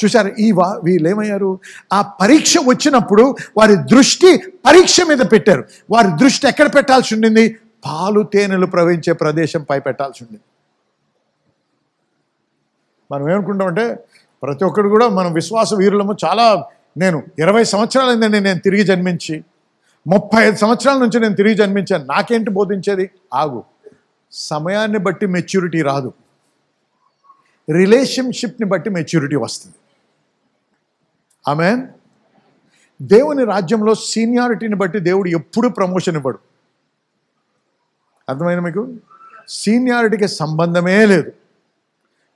చూశారు 0.04 0.36
ఈ 0.40 0.52
వా 0.52 0.80
వీళ్ళు 0.84 1.10
ఏమయ్యారు 1.10 1.60
ఆ 1.94 2.02
పరీక్ష 2.02 2.54
వచ్చినప్పుడు 2.68 3.36
వారి 3.58 3.76
దృష్టి 3.76 4.38
పరీక్ష 4.66 5.02
మీద 5.02 5.18
పెట్టారు. 5.32 5.64
వారి 5.92 6.08
దృష్టి 6.08 6.48
ఎక్కడ 6.48 6.76
పెట్టాల్సి 6.76 7.16
ఉండింది? 7.16 7.58
పాలు 7.86 8.22
తేనెలు 8.34 8.66
ప్రవహించే 8.66 9.14
ప్రదేశంపై 9.14 9.80
పెట్టాల్సి 9.80 10.24
ఉండింది. 10.24 10.53
మనం 13.14 13.30
ఏమనుకుంటామంటే 13.30 14.06
ప్రతి 14.44 14.66
ఒక్కరు 14.66 14.90
కూడా 14.90 15.08
మనం 15.08 15.34
విశ్వాస 15.34 15.74
వీరులము 15.74 16.16
చాలా 16.26 16.66
నేను 16.98 17.24
ఇరవై 17.40 17.64
సంవత్సరాలైందండి 17.64 18.40
నేను 18.40 18.60
తిరిగి 18.60 18.84
జన్మించి 18.84 19.44
ముప్పై 20.08 20.44
ఐదు 20.44 20.56
సంవత్సరాల 20.56 20.98
నుంచి 20.98 21.20
నేను 21.20 21.36
తిరిగి 21.36 21.54
జన్మించాను 21.54 22.06
నాకేంటి 22.06 22.52
బోధించేది? 22.52 23.10
ఆగు. 23.34 23.64
సమయాన్ని 24.32 25.00
బట్టి 25.00 25.26
మెచ్యూరిటీ 25.26 25.82
రాదు. 25.82 26.14
రిలేషన్షిప్ని 27.72 28.66
బట్టి 28.66 28.90
మెచ్యూరిటీ 28.90 29.36
వస్తుంది. 29.36 29.76
ఆమె 31.48 31.88
దేవుని 33.02 33.46
రాజ్యంలో 33.46 33.96
సీనియారిటీని 33.96 34.76
బట్టి 34.76 35.00
దేవుడు 35.00 35.30
ఎప్పుడు 35.30 35.68
ప్రమోషన్ 35.68 36.16
ఇవ్వడు. 36.16 36.40
అర్థమైంది 38.30 38.62
మీకు? 38.62 38.94
సీనియారిటీకి 39.48 40.28
సంబంధమే 40.28 41.06
లేదు. 41.06 41.32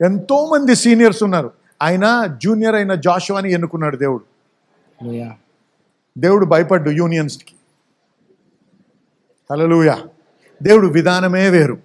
ఎంతోమంది 0.01 0.75
సీనియర్స్ 0.75 1.23
ఉన్నారు. 1.23 1.51
ఆయన 1.81 2.25
జూనియర్ 2.43 2.75
అయిన 2.75 2.95
జాషువాని 2.95 3.51
ఎన్నుకున్నాడు 3.51 3.97
దేవుడు. 3.97 4.23
హల్లెలూయా. 5.01 5.35
దేవుడు 6.17 6.45
భయపడ్డు 6.45 6.89
యూనియన్స్కి. 6.89 7.53
హల్లెలూయా. 9.51 10.07
దేవుడు 10.63 10.87
విధానమే 10.87 11.49
వేరు. 11.49 11.77